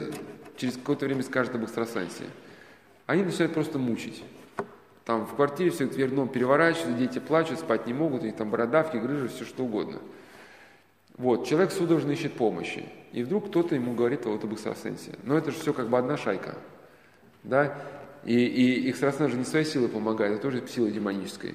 через 0.56 0.74
какое-то 0.74 1.06
время 1.06 1.22
скажет 1.22 1.54
об 1.54 1.64
экстрасенсе, 1.64 2.24
они 3.06 3.22
начинают 3.22 3.54
просто 3.54 3.78
мучить. 3.78 4.22
Там 5.04 5.26
в 5.26 5.34
квартире 5.34 5.70
все 5.70 5.84
вверх 5.84 6.12
дном 6.12 6.28
переворачивается, 6.28 6.92
дети 6.92 7.18
плачут, 7.18 7.58
спать 7.58 7.86
не 7.86 7.92
могут, 7.92 8.22
у 8.22 8.26
них 8.26 8.36
там 8.36 8.50
бородавки, 8.50 8.96
грыжи, 8.96 9.28
все 9.28 9.44
что 9.44 9.64
угодно. 9.64 9.98
Вот, 11.16 11.46
человек 11.46 11.72
судорожно 11.72 12.12
ищет 12.12 12.34
помощи. 12.34 12.88
И 13.12 13.22
вдруг 13.22 13.48
кто-то 13.48 13.74
ему 13.74 13.94
говорит 13.94 14.24
вот 14.24 14.42
об 14.42 14.52
экстрасенсе. 14.52 15.12
Но 15.24 15.36
это 15.36 15.50
же 15.50 15.58
все 15.58 15.72
как 15.72 15.88
бы 15.88 15.98
одна 15.98 16.16
шайка. 16.16 16.54
Да? 17.42 17.76
И, 18.24 18.34
и 18.34 18.90
экстрасенс 18.90 19.32
же 19.32 19.36
не 19.36 19.44
своей 19.44 19.64
силой 19.64 19.88
помогает, 19.88 20.34
это 20.34 20.42
тоже 20.42 20.66
сила 20.68 20.90
демонической. 20.90 21.54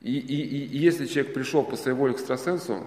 И, 0.00 0.16
и, 0.18 0.66
и, 0.66 0.78
если 0.78 1.06
человек 1.06 1.34
пришел 1.34 1.64
по 1.64 1.76
своей 1.76 1.96
воле 1.96 2.12
к 2.12 2.18
экстрасенсу, 2.18 2.86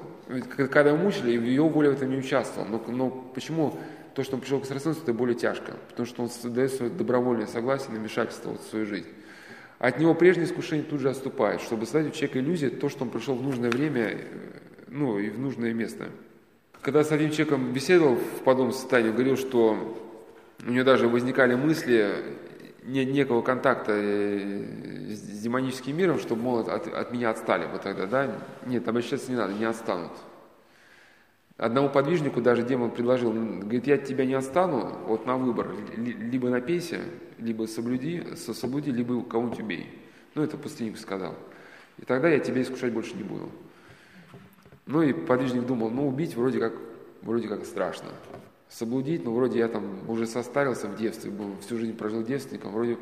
когда 0.56 0.92
его 0.92 0.98
мучили, 0.98 1.38
в 1.38 1.44
его 1.44 1.68
воле 1.68 1.90
в 1.90 1.94
этом 1.94 2.10
не 2.10 2.18
участвовал. 2.18 2.68
Но, 2.68 2.82
но 2.88 3.10
почему 3.10 3.78
то, 4.16 4.24
что 4.24 4.36
он 4.36 4.42
пришел 4.42 4.60
к 4.60 4.64
экстрасенсу, 4.64 5.02
это 5.02 5.14
более 5.14 5.36
тяжко? 5.36 5.74
Потому 5.90 6.06
что 6.06 6.24
он 6.24 6.54
дает 6.54 6.72
свое 6.72 6.92
добровольное 6.92 7.48
согласие 7.48 7.92
на 7.92 8.00
вмешательство 8.00 8.58
в 8.58 8.62
свою 8.62 8.86
жизнь. 8.86 9.08
От 9.80 10.00
него 10.00 10.14
прежнее 10.14 10.46
искушение 10.46 10.86
тут 10.86 11.00
же 11.00 11.10
отступает, 11.10 11.62
чтобы 11.62 11.86
создать 11.86 12.08
у 12.08 12.12
человека 12.12 12.40
иллюзию, 12.40 12.72
то, 12.72 12.88
что 12.90 13.04
он 13.04 13.10
пришел 13.10 13.36
в 13.36 13.42
нужное 13.42 13.72
время, 13.72 14.18
ну 14.88 15.18
и 15.18 15.30
в 15.30 15.40
нужное 15.40 15.74
место. 15.74 16.10
Когда 16.82 17.04
с 17.04 17.12
одним 17.12 17.32
человеком 17.32 17.74
беседовал 17.74 18.16
в 18.16 18.44
подобном 18.44 18.74
состоянии, 18.74 19.12
говорил, 19.12 19.38
что 19.38 19.98
у 20.66 20.70
него 20.70 20.84
даже 20.84 21.08
возникали 21.08 21.56
мысли 21.56 22.14
не, 22.84 23.06
некого 23.06 23.42
контакта 23.42 23.94
э, 23.96 24.66
с 25.10 25.42
демоническим 25.42 25.98
миром, 25.98 26.20
чтобы, 26.20 26.42
мол, 26.42 26.60
от, 26.60 26.88
от 26.88 27.12
меня 27.12 27.30
отстали 27.30 27.66
бы 27.66 27.78
тогда, 27.78 28.06
да? 28.06 28.36
Нет, 28.66 28.88
обращаться 28.88 29.32
не 29.32 29.38
надо, 29.38 29.54
не 29.54 29.66
отстанут. 29.66 30.12
Одному 31.62 31.90
подвижнику 31.90 32.42
даже 32.42 32.64
демон 32.64 32.90
предложил, 32.90 33.32
говорит, 33.32 33.86
я 33.86 33.94
от 33.94 34.06
тебя 34.06 34.26
не 34.26 34.34
отстану, 34.34 34.98
вот 35.06 35.28
на 35.28 35.38
выбор, 35.38 35.76
либо 35.96 36.50
напейся, 36.50 37.02
либо 37.38 37.68
соблюди, 37.68 38.24
соблюди, 38.36 38.90
либо 38.90 39.24
кого-нибудь 39.24 39.60
убей. 39.60 39.88
Ну, 40.34 40.42
это 40.42 40.58
пустынник 40.58 40.98
сказал. 40.98 41.36
И 42.00 42.06
тогда 42.06 42.30
я 42.30 42.40
тебя 42.40 42.64
искушать 42.64 42.92
больше 42.92 43.16
не 43.16 43.22
буду. 43.22 43.52
Ну 44.88 45.04
и 45.04 45.14
подвижник 45.14 45.68
думал, 45.68 45.92
ну 45.92 46.08
убить 46.08 46.36
вроде 46.36 46.60
как, 46.60 46.74
вроде 47.22 47.48
как 47.48 47.64
страшно 47.64 48.10
соблудить, 48.68 49.24
но 49.24 49.32
вроде 49.32 49.60
я 49.60 49.68
там 49.68 50.10
уже 50.10 50.26
состарился 50.26 50.88
в 50.88 50.96
детстве, 50.96 51.30
был, 51.30 51.58
всю 51.64 51.78
жизнь 51.78 51.96
прожил 51.96 52.24
девственником, 52.24 52.72
вроде 52.72 52.98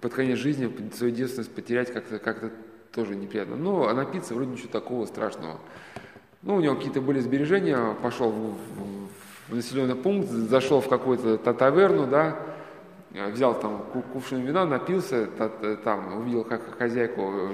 под 0.00 0.14
конец 0.14 0.38
жизни 0.38 0.74
свою 0.94 1.14
девственность 1.14 1.54
потерять 1.54 1.92
как-то 1.92 2.18
как 2.18 2.52
тоже 2.90 3.16
неприятно. 3.16 3.56
Но 3.56 3.86
а 3.86 3.92
напиться 3.92 4.34
вроде 4.34 4.52
ничего 4.52 4.70
такого 4.70 5.04
страшного. 5.04 5.60
Ну, 6.42 6.56
у 6.56 6.60
него 6.60 6.76
какие-то 6.76 7.00
были 7.00 7.18
сбережения, 7.18 7.94
пошел 8.00 8.30
в, 8.30 8.52
в, 8.52 9.08
в 9.48 9.54
населенный 9.56 9.96
пункт, 9.96 10.28
зашел 10.28 10.80
в 10.80 10.88
какую-то 10.88 11.36
таверну, 11.52 12.06
да, 12.06 12.36
взял 13.10 13.58
там 13.58 13.82
кувшин 14.12 14.42
вина, 14.42 14.64
напился, 14.64 15.26
там 15.84 16.18
увидел 16.18 16.44
как 16.44 16.78
хозяйку, 16.78 17.50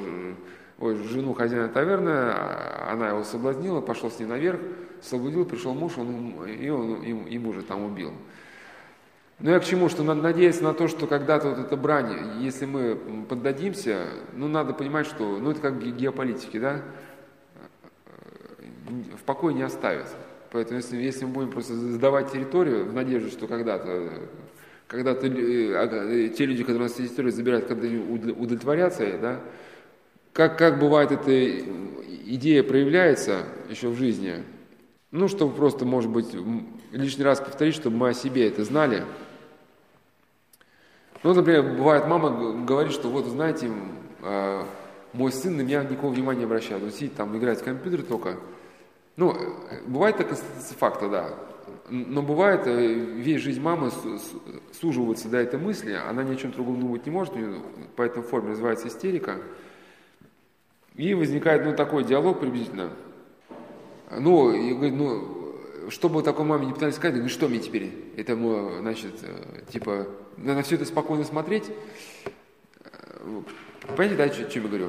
ой, 0.78 0.96
жену 0.96 1.32
хозяина 1.32 1.68
таверны, 1.68 2.10
а, 2.10 2.90
она 2.92 3.08
его 3.08 3.24
соблазнила, 3.24 3.80
пошел 3.80 4.10
с 4.10 4.18
ней 4.18 4.26
наверх, 4.26 4.60
освободил, 5.00 5.46
пришел 5.46 5.72
муж, 5.72 5.96
он, 5.96 6.44
и 6.46 6.68
он 6.68 7.02
и 7.02 7.38
мужа 7.38 7.62
там 7.62 7.84
убил. 7.84 8.12
Но 9.40 9.50
я 9.50 9.58
к 9.58 9.64
чему, 9.64 9.88
что 9.88 10.02
надо 10.02 10.22
надеяться 10.22 10.62
на 10.62 10.74
то, 10.74 10.88
что 10.88 11.06
когда-то 11.06 11.50
вот 11.50 11.58
эта 11.58 11.76
брань, 11.76 12.40
если 12.40 12.66
мы 12.66 12.96
поддадимся, 13.28 14.06
ну, 14.34 14.46
надо 14.46 14.72
понимать, 14.74 15.06
что, 15.06 15.38
ну, 15.38 15.50
это 15.50 15.60
как 15.60 15.82
геополитики, 15.82 16.58
да, 16.58 16.82
в 18.86 19.22
покое 19.24 19.54
не 19.54 19.62
оставят. 19.62 20.08
Поэтому 20.50 20.78
если, 20.78 20.96
если 20.96 21.24
мы 21.24 21.32
будем 21.32 21.50
просто 21.50 21.74
сдавать 21.74 22.32
территорию 22.32 22.86
в 22.86 22.92
надежде, 22.92 23.30
что 23.30 23.46
когда-то 23.46 24.10
когда-то 24.86 25.26
э, 25.26 26.28
те 26.28 26.46
люди, 26.46 26.62
которые 26.62 26.80
у 26.80 26.84
нас 26.84 26.92
территорию 26.92 27.32
забирают, 27.32 27.66
когда 27.66 27.88
удовлетворятся, 27.88 29.18
да, 29.20 29.40
как, 30.32 30.58
как 30.58 30.78
бывает 30.78 31.10
эта 31.10 31.60
идея 32.26 32.62
проявляется 32.62 33.44
еще 33.70 33.88
в 33.88 33.96
жизни, 33.96 34.42
ну, 35.10 35.28
чтобы 35.28 35.54
просто, 35.54 35.84
может 35.84 36.10
быть, 36.10 36.28
лишний 36.92 37.24
раз 37.24 37.40
повторить, 37.40 37.74
чтобы 37.74 37.96
мы 37.96 38.10
о 38.10 38.14
себе 38.14 38.46
это 38.48 38.64
знали– 38.64 39.04
ну, 41.24 41.32
например, 41.32 41.62
бывает, 41.62 42.06
мама 42.06 42.52
говорит, 42.66 42.92
что 42.92 43.08
вот, 43.08 43.24
знаете, 43.24 43.70
э, 44.20 44.62
мой 45.14 45.32
сын 45.32 45.56
на 45.56 45.62
меня 45.62 45.82
никакого 45.82 46.12
внимания 46.12 46.40
не 46.40 46.44
обращает. 46.44 46.82
Он 46.82 46.90
сидит 46.90 47.14
там, 47.14 47.34
играет 47.34 47.60
в 47.60 47.64
компьютер 47.64 48.02
только. 48.02 48.36
Ну, 49.16 49.36
бывает 49.86 50.16
так 50.16 50.36
факта, 50.78 51.08
да. 51.08 51.34
Но 51.88 52.22
бывает, 52.22 52.62
э, 52.66 52.94
весь 52.94 53.42
жизнь 53.42 53.60
мамы 53.60 53.90
суживается 54.72 55.28
до 55.28 55.38
этой 55.38 55.58
мысли, 55.58 55.92
она 55.92 56.24
ни 56.24 56.32
о 56.32 56.36
чем 56.36 56.50
другом 56.50 56.80
думать 56.80 57.04
не 57.04 57.12
может, 57.12 57.34
по 57.94 58.02
этой 58.02 58.22
форме 58.22 58.50
называется 58.50 58.88
истерика. 58.88 59.36
И 60.94 61.12
возникает, 61.14 61.64
ну, 61.64 61.74
такой 61.74 62.04
диалог 62.04 62.40
приблизительно. 62.40 62.90
Ну, 64.10 64.52
и 64.52 64.72
говорит, 64.72 64.94
ну, 64.94 65.44
что 65.90 66.08
бы 66.08 66.22
такой 66.22 66.44
маме 66.44 66.66
не 66.66 66.72
пытались 66.72 66.94
сказать, 66.94 67.20
ну 67.20 67.28
что 67.28 67.48
мне 67.48 67.58
теперь? 67.58 67.92
Это, 68.16 68.36
значит, 68.80 69.14
э, 69.22 69.62
типа, 69.70 70.06
на 70.36 70.62
все 70.62 70.76
это 70.76 70.84
спокойно 70.84 71.24
смотреть. 71.24 71.64
Э, 72.24 73.42
понимаете, 73.96 74.16
да, 74.16 74.28
что, 74.28 74.50
что 74.50 74.60
я 74.60 74.66
говорю? 74.66 74.88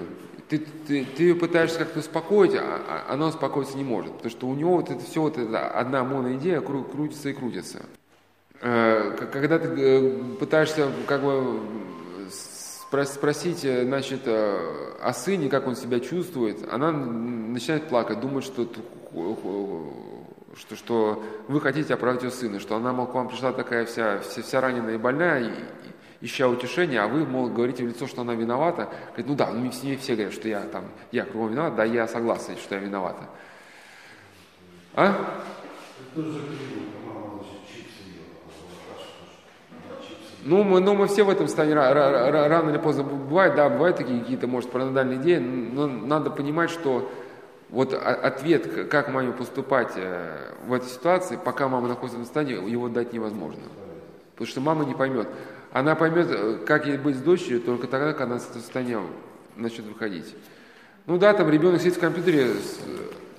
Ты, 0.49 0.59
ты, 0.59 1.05
ты 1.05 1.23
ее 1.23 1.35
пытаешься 1.35 1.79
как-то 1.79 1.99
успокоить, 1.99 2.53
а, 2.55 2.81
а 2.87 3.13
она 3.13 3.27
успокоиться 3.27 3.77
не 3.77 3.83
может, 3.83 4.13
потому 4.13 4.29
что 4.29 4.47
у 4.47 4.53
него 4.53 4.77
вот 4.77 4.91
это 4.91 5.03
все, 5.03 5.21
вот 5.21 5.37
эта 5.37 5.67
одна 5.69 6.03
моноидея 6.03 6.61
кру, 6.61 6.83
крутится 6.83 7.29
и 7.29 7.33
крутится. 7.33 7.81
Э, 8.61 9.11
когда 9.31 9.57
ты 9.57 10.17
пытаешься 10.39 10.91
как 11.07 11.23
бы 11.23 11.59
спросить, 13.05 13.59
значит, 13.61 14.21
о 14.27 15.13
сыне, 15.13 15.49
как 15.49 15.67
он 15.67 15.75
себя 15.75 15.99
чувствует, 15.99 16.59
она 16.71 16.91
начинает 16.91 17.89
плакать, 17.89 18.19
думает, 18.19 18.45
что 18.45 18.69
что, 20.57 20.75
что 20.75 21.23
вы 21.47 21.61
хотите 21.61 21.93
оправдать 21.93 22.23
ее 22.23 22.31
сына, 22.31 22.59
что 22.59 22.75
она, 22.75 22.93
к 23.05 23.13
вам 23.13 23.27
пришла 23.27 23.51
такая 23.51 23.85
вся, 23.85 24.19
вся, 24.19 24.41
вся 24.41 24.61
раненая 24.61 24.95
и 24.95 24.97
больная, 24.97 25.51
ища 26.21 26.47
утешения, 26.47 27.01
а 27.01 27.07
вы, 27.07 27.25
мол, 27.25 27.49
говорите 27.49 27.83
в 27.83 27.87
лицо, 27.87 28.07
что 28.07 28.21
она 28.21 28.33
виновата. 28.33 28.89
Говорит, 29.07 29.27
ну 29.27 29.35
да, 29.35 29.51
ну 29.51 29.69
в 29.69 29.73
семье 29.73 29.97
все 29.97 30.13
говорят, 30.13 30.33
что 30.33 30.47
я 30.47 30.61
там, 30.61 30.85
я 31.11 31.25
кругом 31.25 31.51
виноват, 31.51 31.75
да, 31.75 31.83
я 31.83 32.07
согласен, 32.07 32.57
что 32.57 32.75
я 32.75 32.81
виновата. 32.81 33.23
А? 34.93 35.41
Ну 40.43 40.63
мы, 40.63 40.79
ну, 40.79 40.93
мы 40.93 41.07
все 41.07 41.23
в 41.23 41.29
этом 41.29 41.47
состоянии 41.47 41.73
рано 41.73 42.69
или 42.69 42.77
поздно 42.77 43.03
бывает, 43.03 43.55
да, 43.55 43.67
бывают 43.67 43.97
такие 43.97 44.19
какие-то, 44.19 44.47
может, 44.47 44.69
паранойдальные 44.69 45.17
идеи, 45.17 45.37
но 45.39 45.87
надо 45.87 46.29
понимать, 46.29 46.69
что 46.69 47.11
вот 47.69 47.93
ответ, 47.93 48.87
как 48.89 49.09
маме 49.09 49.31
поступать 49.31 49.93
э, 49.95 50.53
в 50.67 50.73
этой 50.73 50.87
ситуации, 50.87 51.37
пока 51.43 51.67
мама 51.67 51.87
находится 51.87 52.19
в 52.19 52.23
состоянии, 52.23 52.69
его 52.69 52.89
дать 52.89 53.11
невозможно. 53.11 53.63
Потому 54.33 54.47
что 54.47 54.61
мама 54.61 54.85
не 54.85 54.93
поймет. 54.93 55.27
Она 55.75 55.93
поймет, 55.93 56.27
э, 56.29 56.59
как 56.65 56.87
ей 56.87 56.95
быть 56.95 57.17
с 57.17 57.19
дочерью, 57.19 57.59
только 57.59 57.87
тогда, 57.87 58.13
когда 58.13 58.35
она 58.35 58.39
с 58.39 58.49
этого 58.49 58.61
состояния 58.61 59.01
начнет 59.57 59.85
выходить. 59.85 60.33
Ну 61.05 61.17
да, 61.17 61.33
там 61.33 61.49
ребенок 61.49 61.81
сидит 61.81 61.97
в 61.97 61.99
компьютере, 61.99 62.51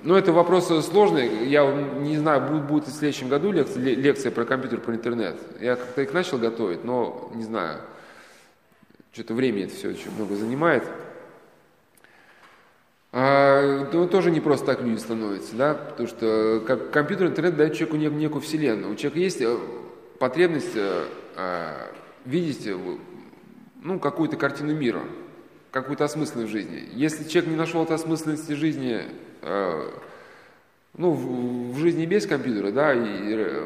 но 0.03 0.15
это 0.15 0.31
вопрос 0.31 0.67
сложный. 0.85 1.47
Я 1.47 1.65
не 1.65 2.15
знаю, 2.15 2.47
будет, 2.47 2.63
будет 2.65 2.87
в 2.89 2.95
следующем 2.95 3.29
году 3.29 3.51
лекция, 3.51 3.81
лекция 3.81 4.31
про 4.31 4.45
компьютер, 4.45 4.81
про 4.81 4.93
интернет. 4.93 5.35
Я 5.59 5.77
как-то 5.77 6.03
их 6.03 6.13
начал 6.13 6.37
готовить, 6.37 6.83
но 6.83 7.31
не 7.33 7.43
знаю. 7.43 7.79
Что-то 9.13 9.33
времени 9.33 9.63
это 9.63 9.73
все 9.73 9.89
очень 9.89 10.11
много 10.15 10.35
занимает. 10.35 10.83
А, 13.13 13.89
ну, 13.91 14.07
тоже 14.07 14.29
не 14.29 14.41
просто 14.41 14.67
так 14.67 14.83
люди 14.83 14.99
становятся, 14.99 15.55
да, 15.55 15.73
потому 15.73 16.07
что 16.07 16.63
как 16.67 16.91
компьютер, 16.91 17.25
интернет 17.25 17.57
дает 17.57 17.73
человеку 17.73 17.97
некую 17.97 18.41
вселенную. 18.43 18.93
У 18.93 18.95
человека 18.95 19.19
есть 19.21 19.41
э, 19.41 19.57
потребность 20.19 20.75
э, 20.75 21.03
а, 21.35 21.96
видеть 22.27 22.67
э, 22.67 22.77
ну, 23.81 23.99
какую-то 23.99 24.37
картину 24.37 24.75
мира, 24.75 25.01
какую-то 25.71 26.03
осмысленность 26.05 26.51
жизни. 26.51 26.89
Если 26.93 27.27
человек 27.27 27.51
не 27.51 27.57
нашел 27.57 27.83
этой 27.83 27.95
осмысленности 27.95 28.51
жизни, 28.53 29.01
ну, 30.93 31.11
в, 31.11 31.73
в 31.73 31.77
жизни 31.77 32.05
без 32.05 32.25
компьютера, 32.25 32.71
да, 32.71 32.93
и 32.93 33.61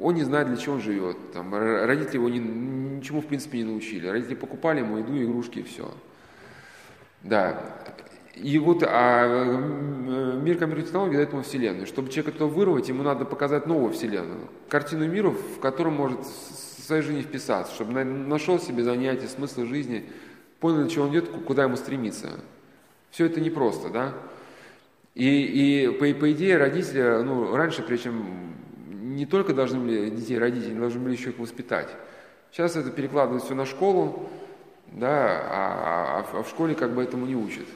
он 0.00 0.14
не 0.14 0.24
знает, 0.24 0.48
для 0.48 0.56
чего 0.56 0.74
он 0.74 0.80
живет. 0.80 1.16
Там, 1.32 1.54
родители 1.54 2.16
его 2.16 2.28
ни, 2.28 2.38
ничему, 2.38 3.20
в 3.20 3.26
принципе, 3.26 3.58
не 3.58 3.64
научили. 3.64 4.06
Родители 4.06 4.34
покупали 4.34 4.80
ему 4.80 4.98
еду, 4.98 5.16
игрушки 5.22 5.60
и 5.60 5.62
все. 5.62 5.92
Да. 7.22 7.62
И 8.34 8.58
вот 8.58 8.82
а, 8.86 9.54
мир 10.36 10.58
компьютерных 10.58 10.86
технологий 10.86 11.16
дает 11.16 11.32
ему 11.32 11.42
Вселенную. 11.42 11.86
Чтобы 11.86 12.10
человека 12.10 12.36
это 12.36 12.46
вырвать, 12.46 12.88
ему 12.88 13.02
надо 13.02 13.24
показать 13.24 13.66
новую 13.66 13.92
Вселенную. 13.92 14.48
Картину 14.68 15.08
мира, 15.08 15.30
в 15.30 15.58
котором 15.60 15.94
может 15.94 16.20
в 16.86 16.88
своей 16.88 17.02
жизни 17.02 17.22
вписаться, 17.22 17.74
чтобы 17.74 18.04
нашел 18.04 18.60
себе 18.60 18.84
занятие, 18.84 19.26
смысл 19.26 19.64
жизни, 19.64 20.08
понял, 20.60 20.86
чего 20.86 21.06
он 21.06 21.10
идет, 21.10 21.28
куда 21.44 21.64
ему 21.64 21.74
стремиться. 21.74 22.38
Все 23.10 23.26
это 23.26 23.40
непросто, 23.40 23.88
да? 23.88 24.12
И, 25.16 25.26
и 25.26 25.88
по, 25.88 26.20
по 26.20 26.30
идее 26.30 26.58
родители, 26.58 27.24
ну, 27.24 27.56
раньше, 27.56 27.82
причем 27.82 28.54
не 28.86 29.26
только 29.26 29.52
должны 29.52 29.80
были 29.80 30.10
детей 30.10 30.38
родители, 30.38 30.78
должны 30.78 31.00
были 31.00 31.16
еще 31.16 31.30
их 31.30 31.40
воспитать. 31.40 31.88
Сейчас 32.52 32.76
это 32.76 32.92
перекладывают 32.92 33.42
все 33.42 33.56
на 33.56 33.66
школу, 33.66 34.30
да, 34.92 35.08
а, 35.10 36.24
а, 36.32 36.38
а 36.38 36.42
в 36.44 36.48
школе 36.48 36.76
как 36.76 36.94
бы 36.94 37.02
этому 37.02 37.26
не 37.26 37.34
учат. 37.34 37.66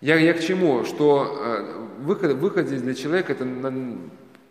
Я, 0.00 0.16
я 0.16 0.32
к 0.32 0.40
чему? 0.40 0.84
Что 0.84 1.36
э, 1.38 1.86
выход, 1.98 2.32
выход 2.38 2.66
здесь 2.66 2.80
для 2.80 2.94
человека 2.94 3.32
это 3.32 3.44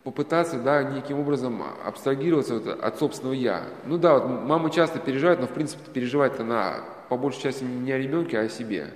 попытаться 0.04 0.60
да, 0.60 0.84
неким 0.84 1.20
образом 1.20 1.62
абстрагироваться 1.86 2.56
вот 2.56 2.68
от 2.68 2.98
собственного 2.98 3.34
«я». 3.34 3.64
Ну 3.86 3.98
да, 3.98 4.18
вот 4.18 4.26
мама 4.28 4.70
часто 4.72 5.00
переживает, 5.00 5.40
но 5.40 5.48
в 5.48 5.52
принципе 5.52 5.84
переживает 5.92 6.40
она 6.40 6.78
по 7.10 7.18
большей 7.18 7.42
части 7.42 7.64
не 7.64 7.92
о 7.92 7.98
ребенке, 7.98 8.40
а 8.40 8.44
о 8.44 8.50
себе. 8.50 8.92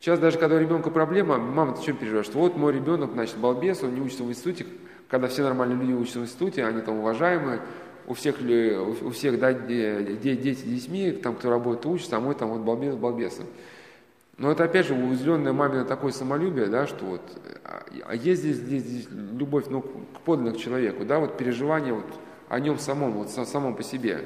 Сейчас 0.00 0.18
даже 0.18 0.38
когда 0.38 0.56
у 0.56 0.58
ребенка 0.58 0.90
проблема, 0.90 1.38
мама, 1.38 1.74
ты 1.74 1.84
чем 1.84 1.96
переживаешь? 1.96 2.26
Что 2.26 2.38
вот 2.38 2.56
мой 2.56 2.72
ребенок, 2.72 3.12
значит, 3.12 3.36
балбес, 3.36 3.82
он 3.82 3.94
не 3.94 4.00
учится 4.00 4.24
в 4.24 4.30
институте, 4.30 4.66
когда 5.08 5.28
все 5.28 5.42
нормальные 5.42 5.78
люди 5.78 5.92
учатся 5.92 6.20
в 6.20 6.22
институте, 6.22 6.64
они 6.64 6.80
там 6.80 6.98
уважаемые, 6.98 7.60
у 8.06 8.14
всех, 8.14 8.36
у 8.40 9.10
всех 9.10 9.38
да, 9.38 9.52
дети 9.52 10.64
детьми, 10.64 11.12
там, 11.12 11.36
кто 11.36 11.50
работает, 11.50 11.86
учится, 11.86 12.16
а 12.16 12.20
мой 12.20 12.34
там 12.34 12.48
вот 12.48 12.62
балбес 12.62 12.96
балбесом. 12.96 13.46
Но 14.38 14.50
это 14.50 14.64
опять 14.64 14.86
же 14.86 14.94
уязвленное 14.94 15.52
мамино 15.52 15.84
такое 15.84 16.12
самолюбие, 16.12 16.66
да, 16.66 16.86
что 16.86 17.04
вот, 17.04 17.20
а, 17.64 17.84
а 18.06 18.14
есть 18.14 18.42
здесь, 18.42 18.56
здесь, 18.56 18.82
здесь 18.82 19.08
любовь 19.10 19.66
ну, 19.68 19.82
к 19.82 20.20
подлинному 20.24 20.56
человеку, 20.56 21.04
да, 21.04 21.18
вот 21.18 21.36
переживание 21.36 21.92
вот 21.92 22.06
о 22.48 22.58
нем 22.58 22.78
самом, 22.78 23.12
вот 23.12 23.30
самом 23.30 23.74
по 23.74 23.82
себе. 23.82 24.24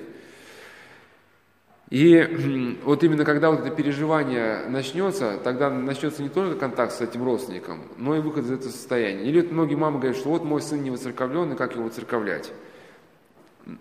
И 1.91 2.79
вот 2.83 3.05
именно 3.05 3.25
когда 3.25 3.51
вот 3.51 3.61
это 3.61 3.71
переживание 3.71 4.67
начнется, 4.69 5.39
тогда 5.43 5.71
начнется 5.71 6.23
не 6.23 6.29
только 6.29 6.59
контакт 6.59 6.93
с 6.93 7.01
этим 7.01 7.23
родственником, 7.23 7.83
но 7.97 8.17
и 8.17 8.21
выход 8.21 8.45
из 8.45 8.51
этого 8.51 8.73
состояния. 8.73 9.23
Или 9.23 9.41
вот 9.41 9.53
многие 9.53 9.77
мамы 9.77 10.01
говорят, 10.01 10.17
что 10.17 10.31
вот 10.31 10.43
мой 10.43 10.61
сын 10.61 10.83
не 10.83 10.91
воцерковленный, 10.91 11.55
как 11.55 11.75
его 11.75 11.85
воцерковлять? 11.85 12.53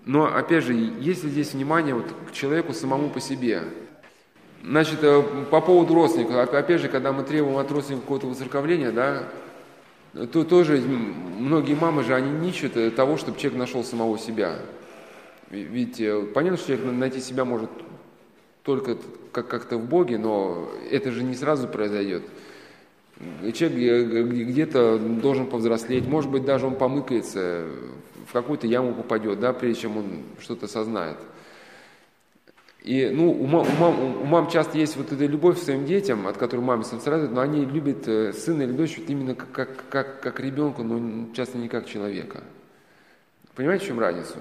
Но 0.05 0.25
опять 0.25 0.63
же, 0.63 0.73
есть 0.73 1.23
ли 1.23 1.31
здесь 1.31 1.53
внимание 1.53 1.95
вот 1.95 2.05
к 2.29 2.31
человеку 2.31 2.73
самому 2.73 3.09
по 3.09 3.19
себе? 3.19 3.63
Значит, 4.67 5.03
э, 5.03 5.21
по 5.51 5.61
поводу 5.61 5.93
родственников, 5.93 6.51
опять 6.51 6.81
же, 6.81 6.89
когда 6.89 7.11
мы 7.11 7.23
требуем 7.23 7.57
от 7.57 7.69
родственников 7.69 8.05
какого-то 8.05 8.27
воцерковления, 8.27 8.91
да, 8.91 9.27
то 10.31 10.43
тоже 10.43 10.79
многие 10.79 11.75
мамы 11.75 12.03
же, 12.03 12.15
они 12.15 12.49
ищут 12.49 12.75
э, 12.75 12.89
того, 12.89 13.17
чтобы 13.17 13.37
человек 13.37 13.59
нашел 13.59 13.83
самого 13.83 14.17
себя. 14.17 14.57
Ведь 15.51 16.01
э, 16.01 16.23
понятно, 16.33 16.57
что 16.57 16.67
человек 16.67 16.97
найти 16.97 17.19
себя 17.21 17.45
может 17.45 17.69
только 18.63 18.97
как-то 19.31 19.77
в 19.77 19.85
Боге, 19.85 20.17
но 20.17 20.67
это 20.89 21.11
же 21.11 21.21
не 21.21 21.35
сразу 21.35 21.67
произойдет. 21.67 22.23
Человек 23.53 24.27
где-то 24.27 24.97
должен 24.97 25.45
повзрослеть, 25.45 26.07
может 26.07 26.31
быть, 26.31 26.43
даже 26.43 26.65
он 26.65 26.75
помыкается, 26.75 27.65
в 28.27 28.33
какую-то 28.33 28.65
яму 28.65 28.95
попадет, 28.95 29.39
да, 29.39 29.53
прежде 29.53 29.83
чем 29.83 29.97
он 29.97 30.23
что-то 30.39 30.67
сознает. 30.67 31.17
И, 32.85 33.09
ну, 33.09 33.31
у 33.31 33.47
мам, 33.47 33.65
у, 33.67 33.81
мам, 33.81 34.21
у 34.21 34.25
мам 34.25 34.47
часто 34.47 34.77
есть 34.77 34.95
вот 34.95 35.11
эта 35.11 35.25
любовь 35.25 35.59
к 35.59 35.63
своим 35.63 35.85
детям, 35.85 36.27
от 36.27 36.37
которой 36.37 36.59
мамы 36.59 36.83
страдают, 36.83 37.31
но 37.31 37.41
они 37.41 37.65
любят 37.65 38.07
э, 38.07 38.31
сына 38.31 38.61
или 38.61 38.73
дочь 38.73 38.99
вот 38.99 39.09
именно 39.09 39.33
как, 39.33 39.51
как, 39.51 39.89
как, 39.89 40.21
как 40.21 40.39
ребенка, 40.39 40.83
но 40.83 41.33
часто 41.33 41.57
не 41.57 41.67
как 41.67 41.87
человека. 41.87 42.43
Понимаете, 43.55 43.85
в 43.85 43.87
чем 43.87 43.99
разница? 43.99 44.35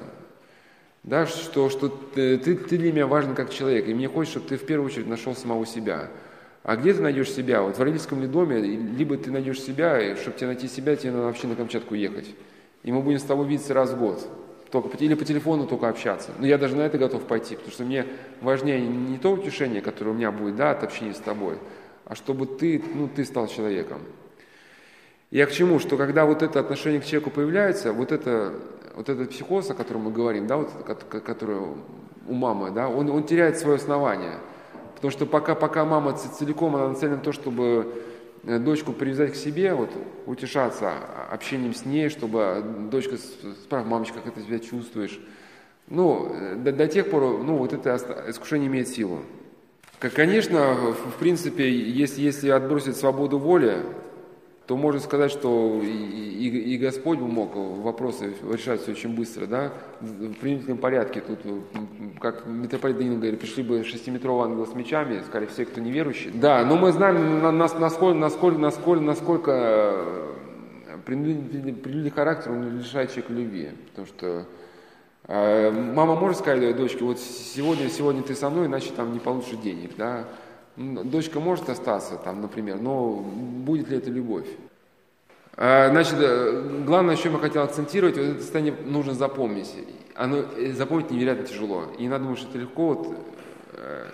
Да, 1.05 1.25
что, 1.27 1.71
что 1.71 1.89
ты, 1.89 2.37
ты 2.37 2.77
для 2.77 2.93
меня 2.93 3.07
важен 3.07 3.35
как 3.35 3.49
человек, 3.49 3.89
и 3.89 3.95
мне 3.95 4.09
хочется, 4.09 4.41
чтобы 4.41 4.51
ты 4.51 4.63
в 4.63 4.67
первую 4.67 4.91
очередь 4.91 5.07
нашел 5.07 5.35
самого 5.35 5.65
себя. 5.65 6.11
А 6.65 6.77
где 6.77 6.93
ты 6.93 7.01
найдешь 7.01 7.33
себя? 7.33 7.63
Вот 7.63 7.79
в 7.79 7.83
родительском 7.83 8.21
ли 8.21 8.27
доме, 8.27 8.59
либо 8.61 9.17
ты 9.17 9.31
найдешь 9.31 9.63
себя, 9.63 9.99
и 9.99 10.17
чтобы 10.17 10.37
тебе 10.37 10.49
найти 10.49 10.69
себя, 10.69 10.97
тебе 10.97 11.13
надо 11.13 11.25
вообще 11.25 11.47
на 11.47 11.57
Камчатку 11.57 11.95
ехать. 11.95 12.35
И 12.83 12.93
мы 12.93 13.01
будем 13.01 13.21
с 13.21 13.23
тобой 13.23 13.47
видеться 13.49 13.73
раз 13.73 13.93
в 13.93 13.99
год 13.99 14.29
только, 14.83 14.97
или 14.99 15.15
по 15.15 15.25
телефону 15.25 15.67
только 15.67 15.89
общаться. 15.89 16.31
Но 16.39 16.47
я 16.47 16.59
даже 16.59 16.75
на 16.75 16.83
это 16.83 16.99
готов 16.99 17.23
пойти, 17.25 17.55
потому 17.55 17.73
что 17.73 17.85
мне 17.85 18.07
важнее 18.41 18.81
не 18.81 19.19
то 19.19 19.33
утешение, 19.33 19.81
которое 19.81 20.11
у 20.11 20.15
меня 20.15 20.33
будет 20.33 20.57
да, 20.57 20.73
от 20.73 20.83
общения 20.83 21.15
с 21.15 21.19
тобой, 21.19 21.59
а 22.05 22.15
чтобы 22.15 22.47
ты, 22.47 22.83
ну, 22.95 23.09
ты 23.09 23.25
стал 23.25 23.47
человеком. 23.47 24.01
Я 25.31 25.47
к 25.47 25.53
чему? 25.53 25.79
Что 25.79 25.97
когда 25.97 26.25
вот 26.25 26.43
это 26.43 26.61
отношение 26.61 27.01
к 27.01 27.05
человеку 27.05 27.31
появляется, 27.31 27.93
вот 27.93 28.11
это, 28.11 28.55
вот 28.97 29.09
этот 29.09 29.31
психоз, 29.31 29.71
о 29.71 29.75
котором 29.75 30.03
мы 30.03 30.11
говорим, 30.11 30.47
да, 30.47 30.57
вот, 30.57 30.71
который 31.25 31.59
у 32.27 32.33
мамы, 32.33 32.71
да, 32.71 32.89
он, 32.89 33.11
он 33.11 33.23
теряет 33.25 33.59
свое 33.59 33.77
основание. 33.77 34.39
Потому 34.97 35.13
что 35.13 35.27
пока, 35.27 35.55
пока 35.55 35.85
мама 35.85 36.17
целиком 36.17 36.75
она 36.75 36.89
нацелена 36.89 37.17
на 37.17 37.23
то, 37.23 37.33
чтобы 37.33 37.93
дочку 38.47 38.93
привязать 38.93 39.33
к 39.33 39.37
себе, 39.37 39.75
вот, 39.75 39.91
утешаться 40.27 40.93
общением 41.31 41.75
с 41.75 41.85
ней, 41.85 42.09
чтобы 42.09 42.63
дочка 42.91 43.17
спрашивала, 43.17 43.91
мамочка, 43.91 44.21
как 44.21 44.35
ты 44.35 44.43
себя 44.43 44.59
чувствуешь. 44.59 45.21
Ну, 45.89 46.31
э, 46.33 46.57
до, 46.57 46.73
до 46.73 46.87
тех 46.87 47.11
пор, 47.11 47.43
ну, 47.43 47.57
вот 47.57 47.73
это 47.73 47.97
искушение 48.29 48.69
имеет 48.69 48.89
силу. 48.89 49.21
Конечно, 49.99 50.75
в 50.75 51.19
принципе, 51.19 51.71
если, 51.71 52.21
если 52.21 52.49
отбросить 52.51 52.97
свободу 52.97 53.39
воли, 53.39 53.79
то 54.66 54.79
можно 54.79 55.00
сказать, 55.00 55.31
что 55.31 55.79
и, 55.83 55.87
и, 55.87 56.74
и 56.74 56.79
Господь 56.79 57.18
мог 57.18 57.55
вопросы 57.55 58.33
решать 58.50 58.88
очень 58.88 59.14
быстро, 59.14 59.46
да, 59.46 59.72
в 60.00 60.33
принудительном 60.35 60.79
порядке. 60.79 61.20
Тут, 61.20 61.40
как 62.18 62.46
митрополит 62.46 62.96
Данил 62.96 63.16
говорит, 63.16 63.40
пришли 63.40 63.62
бы 63.62 63.85
шестиметровые 63.85 64.46
ангелы 64.46 64.66
с 64.66 64.74
мечами, 64.74 65.20
сказали 65.27 65.46
все, 65.46 65.66
кто 65.66 65.83
неверующий. 65.83 66.31
Да, 66.31 66.64
но 66.64 66.77
мы 66.77 66.92
знаем, 66.92 67.42
насколько, 67.59 68.14
насколько, 68.14 68.59
насколько, 68.59 69.03
насколько 69.03 69.53
э, 69.53 70.98
принудительный 71.05 72.11
характер 72.11 72.53
он 72.53 72.79
лишает 72.79 73.11
человека 73.11 73.33
любви. 73.35 73.68
Потому 73.90 74.07
что 74.07 74.46
э, 75.27 75.70
мама 75.70 76.14
может 76.14 76.38
сказать 76.38 76.74
дочке, 76.74 77.05
вот 77.05 77.18
сегодня, 77.18 77.90
сегодня 77.90 78.22
ты 78.22 78.35
со 78.35 78.48
мной, 78.48 78.66
иначе 78.66 78.92
там 78.96 79.12
не 79.12 79.18
получишь 79.18 79.59
денег, 79.62 79.90
да, 79.98 80.24
Дочка 80.77 81.39
может 81.39 81.69
остаться 81.69 82.17
там, 82.17 82.41
например, 82.41 82.81
но 82.81 83.15
будет 83.15 83.89
ли 83.89 83.97
это 83.97 84.11
любовь? 84.11 84.47
А, 85.57 85.89
значит, 85.91 86.17
э, 86.19 86.83
главное, 86.85 87.17
что 87.17 87.29
я 87.29 87.39
хотел 87.39 87.63
акцентировать, 87.63 88.17
вот 88.17 88.25
это 88.25 88.41
состояние 88.41 88.75
нужно 88.85 89.15
запомнить. 89.15 89.73
Оно 90.17 90.39
э, 90.57 90.73
запомнить 90.73 91.13
невероятно 91.13 91.47
тяжело. 91.47 91.85
И 91.97 92.03
не 92.03 92.09
надо 92.09 92.25
думать, 92.25 92.41
что 92.41 92.49
это 92.49 92.59
легко. 92.59 92.89
Вот, 92.89 93.17
э, 93.75 94.07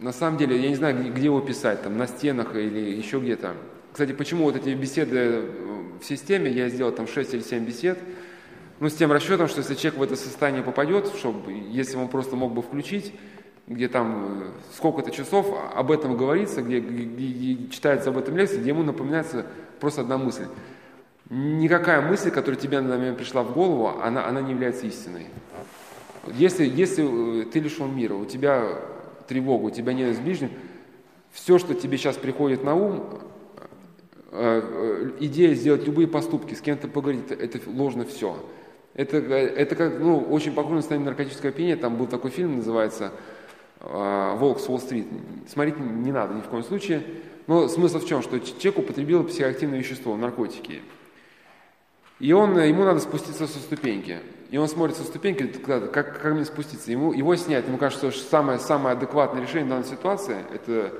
на 0.00 0.12
самом 0.12 0.36
деле, 0.36 0.60
я 0.60 0.68
не 0.68 0.74
знаю, 0.74 1.12
где 1.12 1.24
его 1.24 1.40
писать, 1.40 1.82
там, 1.82 1.96
на 1.96 2.06
стенах 2.06 2.54
или 2.54 2.90
еще 2.90 3.18
где-то. 3.18 3.54
Кстати, 3.92 4.12
почему 4.12 4.44
вот 4.44 4.56
эти 4.56 4.70
беседы 4.70 5.48
в 6.00 6.04
системе, 6.04 6.50
я 6.50 6.68
сделал 6.68 6.92
там 6.92 7.06
6 7.06 7.32
или 7.32 7.40
7 7.40 7.64
бесед, 7.64 7.98
ну, 8.80 8.88
с 8.90 8.94
тем 8.94 9.12
расчетом, 9.12 9.48
что 9.48 9.60
если 9.60 9.76
человек 9.76 10.00
в 10.00 10.02
это 10.02 10.16
состояние 10.16 10.62
попадет, 10.62 11.06
чтобы, 11.16 11.52
если 11.52 11.96
он 11.96 12.08
просто 12.08 12.36
мог 12.36 12.52
бы 12.52 12.62
включить, 12.62 13.14
где 13.66 13.88
там 13.88 14.42
э, 14.42 14.46
сколько-то 14.74 15.10
часов 15.10 15.46
об 15.74 15.90
этом 15.90 16.16
говорится, 16.16 16.62
где, 16.62 16.80
где, 16.80 17.04
где 17.04 17.68
читается 17.68 18.10
об 18.10 18.18
этом 18.18 18.36
лекции, 18.36 18.58
где 18.58 18.70
ему 18.70 18.82
напоминается 18.82 19.46
просто 19.80 20.02
одна 20.02 20.18
мысль. 20.18 20.46
Никакая 21.30 22.00
мысль, 22.00 22.30
которая 22.30 22.60
тебе 22.60 22.80
на 22.80 22.96
момент 22.96 23.18
пришла 23.18 23.42
в 23.42 23.52
голову, 23.52 24.00
она, 24.02 24.26
она 24.26 24.40
не 24.40 24.52
является 24.52 24.86
истиной. 24.86 25.26
Если, 26.34 26.66
если 26.66 27.42
э, 27.42 27.44
ты 27.44 27.60
лишен 27.60 27.94
мира, 27.94 28.14
у 28.14 28.24
тебя 28.24 28.78
тревога, 29.28 29.66
у 29.66 29.70
тебя 29.70 29.92
нет 29.92 30.20
ближним, 30.20 30.50
все, 31.30 31.58
что 31.58 31.74
тебе 31.74 31.96
сейчас 31.96 32.16
приходит 32.16 32.64
на 32.64 32.74
ум, 32.74 33.20
э, 34.32 35.10
идея 35.20 35.54
сделать 35.54 35.86
любые 35.86 36.08
поступки, 36.08 36.54
с 36.54 36.60
кем-то 36.60 36.88
поговорить, 36.88 37.30
это 37.30 37.58
ложно 37.70 38.04
все. 38.04 38.36
Это, 38.94 39.16
это 39.16 39.74
как, 39.74 39.98
ну, 39.98 40.18
очень 40.18 40.52
похоже 40.52 40.76
на 40.76 40.80
состояние 40.82 41.06
наркотического 41.06 41.48
опьянения. 41.48 41.76
Там 41.76 41.96
был 41.96 42.06
такой 42.06 42.30
фильм, 42.30 42.56
называется 42.56 43.12
«Волк 43.82 44.60
с 44.60 44.68
Уолл-стрит». 44.68 45.06
Смотреть 45.48 45.78
не 45.78 46.12
надо 46.12 46.34
ни 46.34 46.40
в 46.40 46.46
коем 46.46 46.62
случае. 46.62 47.02
Но 47.46 47.68
смысл 47.68 47.98
в 47.98 48.06
чем? 48.06 48.22
Что 48.22 48.38
человек 48.38 48.78
употребил 48.78 49.24
психоактивное 49.24 49.78
вещество, 49.78 50.16
наркотики. 50.16 50.82
И 52.20 52.32
он, 52.32 52.56
ему 52.60 52.84
надо 52.84 53.00
спуститься 53.00 53.46
со 53.46 53.58
ступеньки. 53.58 54.20
И 54.50 54.58
он 54.58 54.68
смотрит 54.68 54.96
со 54.96 55.02
ступеньки, 55.02 55.46
как, 55.46 55.90
как 55.92 56.24
мне 56.32 56.44
спуститься. 56.44 56.90
Ему, 56.92 57.12
его 57.12 57.34
снять. 57.36 57.66
Ему 57.66 57.78
кажется, 57.78 58.10
что 58.10 58.28
самое, 58.28 58.58
самое 58.58 58.94
адекватное 58.94 59.42
решение 59.42 59.64
в 59.64 59.68
данной 59.70 59.84
ситуации– 59.84 60.36
это 60.54 60.92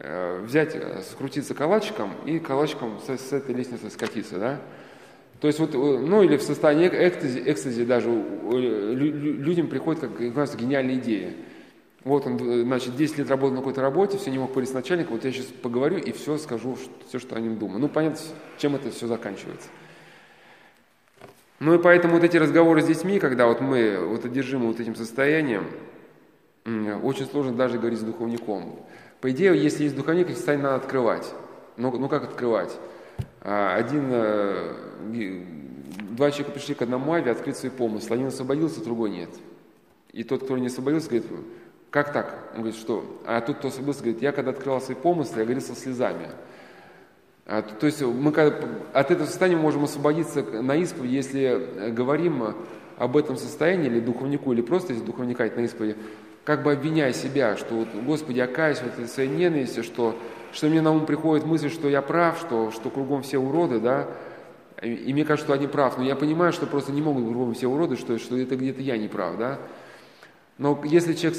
э, 0.00 0.40
взять, 0.42 0.74
э, 0.74 1.02
скрутиться 1.10 1.54
калачиком 1.54 2.10
и 2.26 2.38
калачиком 2.38 2.98
с, 3.06 3.16
с 3.16 3.32
этой 3.32 3.54
лестницы 3.54 3.88
скатиться. 3.90 4.38
Да? 4.38 4.60
То 5.40 5.46
есть 5.46 5.60
вот, 5.60 5.74
э, 5.74 5.78
ну 5.78 6.22
или 6.22 6.36
в 6.36 6.42
состоянии 6.42 6.88
экстази, 6.88 7.42
экстази 7.46 7.84
даже 7.84 8.10
людям 8.10 9.68
приходит, 9.68 10.02
как 10.02 10.34
кажется, 10.34 10.58
гениальная 10.58 10.96
идея. 10.96 11.32
Вот 12.06 12.24
он, 12.24 12.36
э, 12.36 12.62
значит, 12.62 12.94
10 12.94 13.18
лет 13.18 13.30
работал 13.30 13.50
на 13.50 13.56
какой-то 13.56 13.82
работе, 13.82 14.16
все 14.16 14.30
не 14.30 14.38
мог 14.38 14.52
говорить 14.52 14.70
с 14.70 14.72
начальником, 14.72 15.16
вот 15.16 15.24
я 15.24 15.32
сейчас 15.32 15.46
поговорю 15.46 15.98
и 15.98 16.12
все 16.12 16.38
скажу, 16.38 16.78
все, 17.08 17.18
что 17.18 17.34
о 17.34 17.40
нем 17.40 17.58
думаю. 17.58 17.80
Ну, 17.80 17.88
понятно, 17.88 18.20
чем 18.58 18.76
это 18.76 18.92
все 18.92 19.08
заканчивается. 19.08 19.68
Ну 21.58 21.74
и 21.74 21.78
поэтому 21.78 22.14
вот 22.14 22.22
эти 22.22 22.36
разговоры 22.36 22.80
с 22.80 22.86
детьми, 22.86 23.18
когда 23.18 23.48
вот 23.48 23.60
мы 23.60 23.98
вот 24.06 24.24
одержимы 24.24 24.68
вот 24.68 24.78
этим 24.78 24.94
состоянием, 24.94 25.66
очень 27.02 27.26
сложно 27.26 27.56
даже 27.56 27.76
говорить 27.76 27.98
с 27.98 28.02
духовником. 28.02 28.78
По 29.20 29.32
идее, 29.32 29.60
если 29.60 29.82
есть 29.82 29.96
духовник, 29.96 30.30
их 30.30 30.36
состояние 30.36 30.62
надо 30.62 30.76
открывать. 30.76 31.28
Ну, 31.76 31.90
ну 31.98 32.08
как 32.08 32.22
открывать? 32.22 32.70
А, 33.40 33.74
один, 33.74 34.10
э, 34.12 34.74
два 36.12 36.30
человека 36.30 36.52
пришли 36.52 36.76
к 36.76 36.82
одному 36.82 37.14
аве 37.14 37.32
открыть 37.32 37.56
свои 37.56 37.72
помыслы. 37.72 38.14
Один 38.14 38.28
освободился, 38.28 38.84
другой 38.84 39.10
нет. 39.10 39.30
И 40.12 40.22
тот, 40.22 40.44
кто 40.44 40.56
не 40.56 40.68
освободился, 40.68 41.08
говорит, 41.08 41.26
как 41.96 42.12
так? 42.12 42.50
Он 42.52 42.58
говорит, 42.60 42.78
что? 42.78 43.22
А 43.24 43.40
тут 43.40 43.56
кто 43.56 43.68
освободился, 43.68 44.02
говорит, 44.02 44.20
я 44.20 44.32
когда 44.32 44.50
открывал 44.50 44.82
свои 44.82 44.94
помыслы, 44.94 45.38
я 45.38 45.44
говорил 45.44 45.62
со 45.62 45.74
слезами. 45.74 46.28
А, 47.46 47.62
то 47.62 47.86
есть 47.86 48.02
мы 48.02 48.32
когда, 48.32 48.54
от 48.92 49.10
этого 49.10 49.26
состояния 49.26 49.56
можем 49.56 49.84
освободиться 49.84 50.42
на 50.42 50.76
исповеди, 50.76 51.14
если 51.14 51.90
говорим 51.92 52.54
об 52.98 53.16
этом 53.16 53.38
состоянии, 53.38 53.86
или 53.86 54.00
духовнику, 54.00 54.52
или 54.52 54.60
просто 54.60 54.92
если 54.92 55.06
духовника 55.06 55.50
на 55.56 55.60
исповеди, 55.60 55.96
как 56.44 56.64
бы 56.64 56.72
обвиняя 56.72 57.14
себя, 57.14 57.56
что 57.56 57.76
вот, 57.76 57.88
Господи, 58.04 58.36
я 58.36 58.46
каюсь 58.46 58.80
в 58.80 58.86
этой 58.86 59.08
своей 59.08 59.30
ненависти, 59.30 59.80
что, 59.80 60.18
что 60.52 60.66
мне 60.66 60.82
на 60.82 60.92
ум 60.92 61.06
приходит 61.06 61.46
мысль, 61.46 61.70
что 61.70 61.88
я 61.88 62.02
прав, 62.02 62.38
что, 62.40 62.72
что 62.72 62.90
кругом 62.90 63.22
все 63.22 63.38
уроды, 63.38 63.80
да, 63.80 64.06
и, 64.82 64.92
и 64.92 65.14
мне 65.14 65.24
кажется, 65.24 65.46
что 65.46 65.54
они 65.54 65.66
прав, 65.66 65.96
но 65.96 66.04
я 66.04 66.14
понимаю, 66.14 66.52
что 66.52 66.66
просто 66.66 66.92
не 66.92 67.00
могут 67.00 67.24
кругом 67.24 67.54
все 67.54 67.68
уроды, 67.68 67.96
что, 67.96 68.18
что 68.18 68.36
это 68.36 68.54
где-то 68.54 68.82
я 68.82 68.98
не 68.98 69.08
прав, 69.08 69.38
да, 69.38 69.58
но 70.58 70.80
если 70.84 71.12
человек 71.12 71.38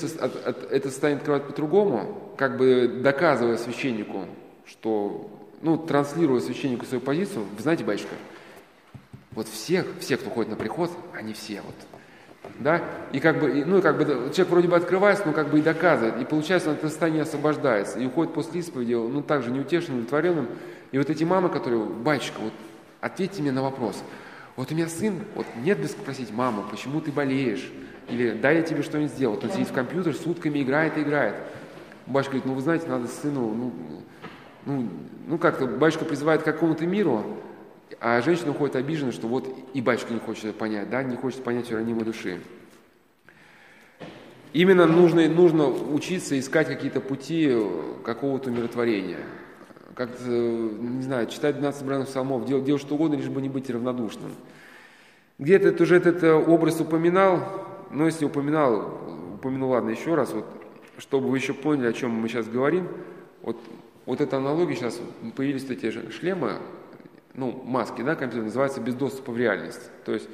это 0.70 0.92
станет 0.92 1.20
открывать 1.20 1.46
по-другому, 1.46 2.34
как 2.38 2.58
бы 2.58 2.88
доказывая 3.02 3.58
священнику, 3.58 4.26
что, 4.66 5.30
ну, 5.62 5.78
транслируя 5.78 6.40
священнику 6.40 6.86
свою 6.86 7.02
позицию, 7.02 7.46
вы 7.56 7.62
знаете, 7.62 7.84
батюшка, 7.84 8.14
вот 9.32 9.48
всех, 9.48 9.86
все, 10.00 10.18
кто 10.18 10.30
ходит 10.30 10.52
на 10.52 10.58
приход, 10.58 10.92
они 11.14 11.34
все 11.34 11.62
вот, 11.62 11.76
да, 12.60 12.84
и 13.12 13.20
как 13.20 13.40
бы, 13.40 13.66
ну, 13.66 13.82
как 13.82 13.98
бы 13.98 14.06
человек 14.06 14.50
вроде 14.50 14.68
бы 14.68 14.76
открывается, 14.76 15.26
но 15.26 15.34
как 15.34 15.50
бы 15.50 15.60
и 15.60 15.62
доказывает, 15.64 16.22
и 16.22 16.26
получается, 16.26 16.70
он 16.70 16.76
от 16.76 16.82
состояния 16.82 17.24
освобождается, 17.24 18.00
и 18.00 18.06
уходит 18.06 18.34
после 18.34 18.60
исповеди, 18.60 18.94
ну, 18.94 19.24
также 19.24 19.50
неутешенным, 19.50 20.00
удовлетворенным, 20.00 20.48
и 20.92 20.98
вот 20.98 21.10
эти 21.10 21.24
мамы, 21.24 21.50
которые, 21.50 21.84
батюшка, 21.84 22.40
вот 22.40 22.54
ответьте 23.02 23.42
мне 23.42 23.52
на 23.52 23.64
вопрос, 23.64 24.04
вот 24.56 24.72
у 24.72 24.76
меня 24.76 24.88
сын, 24.88 25.24
вот 25.36 25.48
нет 25.64 25.80
бы 25.80 25.88
спросить, 25.88 26.32
мама, 26.32 26.64
почему 26.70 27.02
ты 27.02 27.12
болеешь, 27.12 27.72
или 28.10 28.32
дай 28.32 28.58
я 28.58 28.62
тебе 28.62 28.82
что-нибудь 28.82 29.12
сделать. 29.12 29.44
Он 29.44 29.52
сидит 29.52 29.70
в 29.70 29.74
компьютер, 29.74 30.14
сутками 30.14 30.62
играет 30.62 30.98
и 30.98 31.02
играет. 31.02 31.36
Батюшка 32.06 32.32
говорит, 32.34 32.46
ну 32.46 32.54
вы 32.54 32.62
знаете, 32.62 32.88
надо 32.88 33.08
сыну, 33.08 33.54
ну, 33.54 33.74
ну, 34.66 34.90
ну 35.28 35.38
как-то 35.38 35.66
батюшка 35.66 36.06
призывает 36.06 36.42
к 36.42 36.46
какому-то 36.46 36.86
миру, 36.86 37.24
а 38.00 38.22
женщина 38.22 38.52
уходит 38.52 38.76
обижена, 38.76 39.12
что 39.12 39.28
вот 39.28 39.48
и 39.74 39.82
батюшка 39.82 40.14
не 40.14 40.20
хочет 40.20 40.46
это 40.46 40.54
понять, 40.54 40.90
да, 40.90 41.04
не 41.04 41.16
хочет 41.18 41.44
понять 41.44 41.72
ранимой 41.72 42.06
души. 42.06 42.40
Именно 44.54 44.88
нужно, 44.88 45.28
нужно 45.28 45.68
учиться 45.68 46.40
искать 46.40 46.68
какие-то 46.68 47.02
пути 47.02 47.54
какого-то 48.04 48.50
умиротворения. 48.50 49.20
Как-то, 49.94 50.24
не 50.30 51.02
знаю, 51.04 51.28
читать 51.28 51.58
12 51.58 51.84
бранных 51.84 52.08
псалмов, 52.08 52.46
делать, 52.46 52.64
делать 52.64 52.82
что 52.82 52.96
угодно, 52.96 53.16
лишь 53.16 53.28
бы 53.28 53.42
не 53.42 53.50
быть 53.50 53.70
равнодушным. 53.70 54.32
Где-то 55.40 55.84
уже 55.84 55.98
этот 55.98 56.24
образ 56.24 56.80
упоминал, 56.80 57.77
но 57.92 58.06
если 58.06 58.26
упоминал, 58.26 59.36
упомяну, 59.36 59.70
ладно, 59.70 59.90
еще 59.90 60.16
раз, 60.16 60.34
вот, 60.34 60.46
чтобы 60.98 61.30
вы 61.30 61.38
еще 61.38 61.54
поняли, 61.54 61.88
о 61.88 61.94
чем 61.94 62.12
мы 62.12 62.28
сейчас 62.28 62.48
говорим, 62.48 62.88
вот, 63.42 63.58
вот 64.06 64.22
эта 64.22 64.38
аналогия 64.38 64.76
сейчас, 64.76 65.00
появились 65.36 65.70
эти 65.70 66.10
шлемы, 66.12 66.54
ну, 67.34 67.52
маски, 67.66 68.02
да, 68.02 68.16
компьютер, 68.16 68.46
называется 68.46 68.82
без 68.82 68.96
доступа 68.96 69.32
в 69.32 69.38
реальность. 69.38 69.92
То 70.06 70.14
есть 70.14 70.28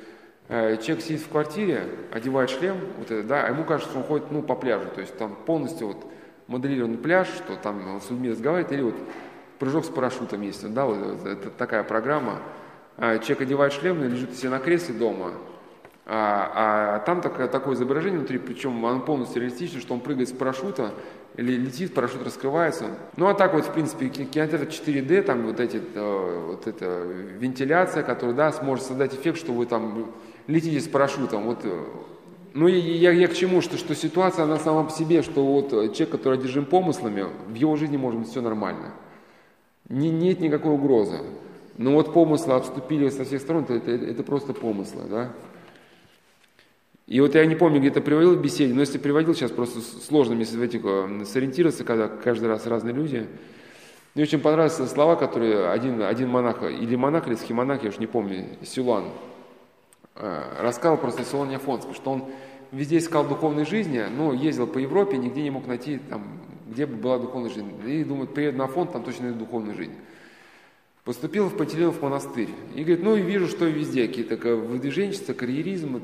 э, 0.48 0.78
человек 0.78 1.04
сидит 1.04 1.22
в 1.22 1.30
квартире, 1.30 1.88
одевает 2.12 2.50
шлем, 2.50 2.78
вот 2.98 3.12
это, 3.12 3.28
да, 3.28 3.46
а 3.46 3.50
ему 3.50 3.66
кажется, 3.66 3.92
что 3.92 4.00
он 4.00 4.06
ходит, 4.06 4.32
ну, 4.32 4.42
по 4.42 4.56
пляжу, 4.56 4.88
то 4.96 5.02
есть 5.02 5.18
там 5.18 5.36
полностью 5.46 5.88
вот 5.88 6.06
моделированный 6.48 6.98
пляж, 6.98 7.28
что 7.28 7.56
там 7.56 7.96
он 7.96 8.02
с 8.02 8.10
людьми 8.10 8.30
разговаривает, 8.30 8.72
или 8.72 8.82
вот 8.82 8.96
прыжок 9.60 9.86
с 9.86 9.90
парашютом 9.90 10.42
есть, 10.42 10.74
да, 10.74 10.86
вот 10.86 11.26
это 11.26 11.50
такая 11.50 11.84
программа. 11.84 12.40
А 12.98 13.18
человек 13.18 13.42
одевает 13.42 13.74
шлем, 13.74 14.04
лежит 14.04 14.36
себе 14.36 14.50
на 14.50 14.60
кресле 14.60 14.96
дома, 14.96 15.32
а, 16.06 16.96
а 16.96 17.00
там 17.00 17.22
такое, 17.22 17.48
такое 17.48 17.76
изображение 17.76 18.20
внутри, 18.20 18.38
причем 18.38 18.86
оно 18.86 19.00
полностью 19.00 19.42
реалистично, 19.42 19.80
что 19.80 19.94
он 19.94 20.02
прыгает 20.02 20.30
с 20.30 20.34
парашюта, 20.34 20.92
или 21.38 21.54
летит, 21.54 21.94
парашют 21.94 22.24
раскрывается. 22.24 22.86
Ну 23.16 23.28
а 23.28 23.34
так 23.34 23.54
вот, 23.54 23.66
в 23.66 23.72
принципе, 23.72 24.10
кинотеатр 24.10 24.68
4D, 24.68 25.22
там 25.24 25.48
вот 25.48 25.60
эти, 25.60 25.82
э, 25.94 26.46
вот 26.48 26.68
эта 26.68 27.04
вентиляция, 27.40 28.04
которая, 28.04 28.36
да, 28.36 28.52
сможет 28.52 28.86
создать 28.86 29.16
эффект, 29.16 29.40
что 29.40 29.54
вы 29.54 29.66
там 29.66 30.12
летите 30.48 30.80
с 30.80 30.88
парашютом. 30.88 31.46
Вот, 31.46 31.60
э, 31.64 31.84
ну 32.54 32.68
и 32.68 32.78
я, 32.78 33.12
я 33.12 33.28
к 33.28 33.34
чему, 33.34 33.62
что, 33.62 33.78
что 33.78 33.96
ситуация, 33.96 34.44
она 34.44 34.60
сама 34.60 34.84
по 34.84 34.92
себе, 34.92 35.24
что 35.24 35.44
вот 35.44 35.70
человек, 35.70 36.10
который 36.10 36.38
одержим 36.38 36.66
помыслами, 36.66 37.26
в 37.48 37.56
его 37.56 37.76
жизни 37.78 37.98
может 37.98 38.20
быть 38.20 38.30
все 38.30 38.42
нормально. 38.42 38.92
Не, 39.90 40.12
нет 40.12 40.40
никакой 40.40 40.74
угрозы. 40.74 41.20
Но 41.78 41.94
вот 41.94 42.14
помыслы 42.14 42.54
обступили 42.54 43.10
со 43.10 43.26
всех 43.26 43.42
сторон, 43.42 43.64
это, 43.64 43.74
это, 43.74 44.06
это 44.06 44.24
просто 44.24 44.54
помыслы, 44.54 45.04
да. 45.10 45.32
И 47.06 47.20
вот 47.20 47.36
я 47.36 47.46
не 47.46 47.56
помню, 47.56 47.80
где-то 47.80 48.02
приводил 48.02 48.36
в 48.36 48.42
беседе, 48.42 48.74
но 48.74 48.80
если 48.80 48.98
приводил, 48.98 49.36
сейчас 49.36 49.52
просто 49.52 49.82
сложно 49.82 50.36
мне 50.36 50.46
в 50.46 51.26
сориентироваться, 51.26 51.84
когда 51.84 52.08
каждый 52.08 52.48
раз 52.48 52.66
разные 52.66 52.94
люди. 52.94 53.28
Мне 54.16 54.24
очень 54.24 54.40
понравились 54.40 54.76
слова, 54.90 55.16
которые 55.16 55.70
один, 55.70 56.02
один 56.02 56.30
монах, 56.30 56.64
или 56.64 56.96
монах, 56.96 57.28
или 57.28 57.36
схемонах, 57.36 57.84
я 57.84 57.90
уж 57.90 57.98
не 57.98 58.08
помню, 58.08 58.46
Силуан, 58.62 59.06
э, 60.16 60.44
рассказал 60.60 60.98
просто 60.98 61.26
Силуан 61.26 61.54
Афонский, 61.54 61.94
что 61.94 62.12
он 62.12 62.26
везде 62.72 63.00
искал 63.00 63.28
духовной 63.28 63.66
жизни, 63.66 64.04
но 64.16 64.32
ездил 64.32 64.68
по 64.68 64.78
Европе, 64.78 65.18
нигде 65.18 65.42
не 65.42 65.50
мог 65.50 65.68
найти, 65.68 65.98
там, 65.98 66.40
где 66.68 66.86
бы 66.86 66.96
была 66.96 67.20
духовная 67.20 67.50
жизнь. 67.50 67.72
И 67.86 68.04
думает, 68.04 68.34
приеду 68.34 68.60
на 68.60 68.68
фонд, 68.68 68.94
там 68.94 69.04
точно 69.04 69.26
найду 69.26 69.40
духовную 69.40 69.76
жизнь. 69.76 69.94
Поступил 71.04 71.50
в 71.50 71.58
Пантелеев 71.58 72.02
монастырь. 72.02 72.50
И 72.76 72.84
говорит, 72.84 73.04
ну 73.04 73.16
и 73.16 73.22
вижу, 73.22 73.48
что 73.48 73.66
везде 73.66 74.08
какие-то 74.08 74.38
выдвиженчества, 74.56 75.34
карьеризм, 75.34 76.02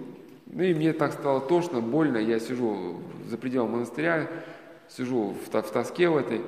ну 0.50 0.64
и 0.64 0.74
мне 0.74 0.94
так 0.94 1.14
стало 1.14 1.42
тошно, 1.42 1.80
больно, 1.80 2.18
я 2.18 2.40
сижу 2.40 2.98
за 3.28 3.38
пределом 3.38 3.72
монастыря, 3.72 4.28
сижу 4.90 5.30
в, 5.30 5.46
в 5.46 5.72
тоске 5.72 6.10
в 6.10 6.18
этой, 6.18 6.42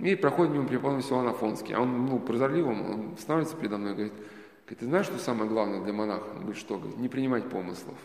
и 0.00 0.14
проходит 0.14 0.52
мимо 0.52 0.66
преподобный 0.66 1.02
Силан 1.02 1.28
Афонский. 1.28 1.74
А 1.74 1.80
он, 1.80 2.06
ну, 2.06 2.18
прозорливым, 2.18 2.90
он 2.90 3.16
становится 3.18 3.56
передо 3.56 3.78
мной 3.78 3.92
и 3.92 3.94
говорит, 3.94 4.12
говорит, 4.12 4.78
ты 4.78 4.84
знаешь, 4.84 5.06
что 5.06 5.18
самое 5.18 5.48
главное 5.48 5.80
для 5.80 5.92
монаха? 5.92 6.24
Он 6.34 6.42
говорит, 6.42 6.58
что? 6.58 6.76
Говорит, 6.76 6.98
не 6.98 7.08
принимать 7.08 7.48
помыслов. 7.48 7.96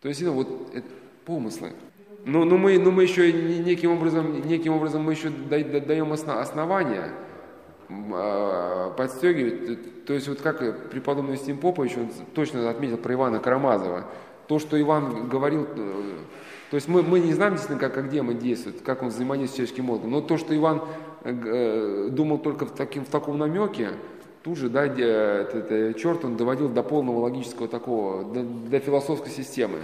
То 0.00 0.08
есть, 0.08 0.20
это 0.20 0.32
вот 0.32 0.48
это, 0.74 0.86
помыслы. 1.24 1.72
Но, 2.24 2.44
но, 2.44 2.56
мы, 2.56 2.78
но 2.78 2.90
мы 2.90 3.02
еще 3.02 3.32
неким 3.32 3.92
образом, 3.92 4.40
неким 4.46 4.72
образом 4.72 5.02
мы 5.02 5.12
еще 5.12 5.28
даем 5.30 6.12
основания 6.12 7.12
а, 7.88 8.90
подстегивать. 8.90 10.04
То 10.06 10.14
есть, 10.14 10.28
вот 10.28 10.40
как 10.40 10.90
преподобный 10.90 11.36
Стим 11.36 11.58
Попович, 11.58 11.96
он 11.96 12.10
точно 12.34 12.68
отметил 12.70 12.96
про 12.96 13.14
Ивана 13.14 13.38
Карамазова, 13.38 14.06
то, 14.46 14.58
что 14.58 14.80
Иван 14.80 15.28
говорил, 15.28 15.66
э, 15.76 16.16
то 16.70 16.76
есть 16.76 16.88
мы, 16.88 17.02
мы 17.02 17.20
не 17.20 17.32
знаем 17.32 17.54
действительно, 17.54 17.80
как, 17.80 17.94
как 17.94 18.10
демон 18.10 18.38
действует, 18.38 18.80
как 18.82 19.02
он 19.02 19.08
взаимодействует 19.08 19.50
с 19.50 19.72
человеческим 19.72 19.84
мозгом, 19.84 20.10
но 20.10 20.20
то, 20.20 20.36
что 20.36 20.56
Иван 20.56 20.82
э, 21.22 22.08
думал 22.10 22.38
только 22.38 22.66
в, 22.66 22.70
таким, 22.70 23.04
в 23.04 23.08
таком 23.08 23.38
намеке, 23.38 23.90
тут 24.42 24.58
же, 24.58 24.68
да, 24.68 24.88
где, 24.88 25.04
это, 25.04 25.58
это, 25.58 25.98
черт 25.98 26.24
он 26.24 26.36
доводил 26.36 26.68
до 26.68 26.82
полного 26.82 27.20
логического 27.20 27.68
такого, 27.68 28.24
до, 28.24 28.42
до 28.42 28.78
философской 28.80 29.30
системы. 29.30 29.78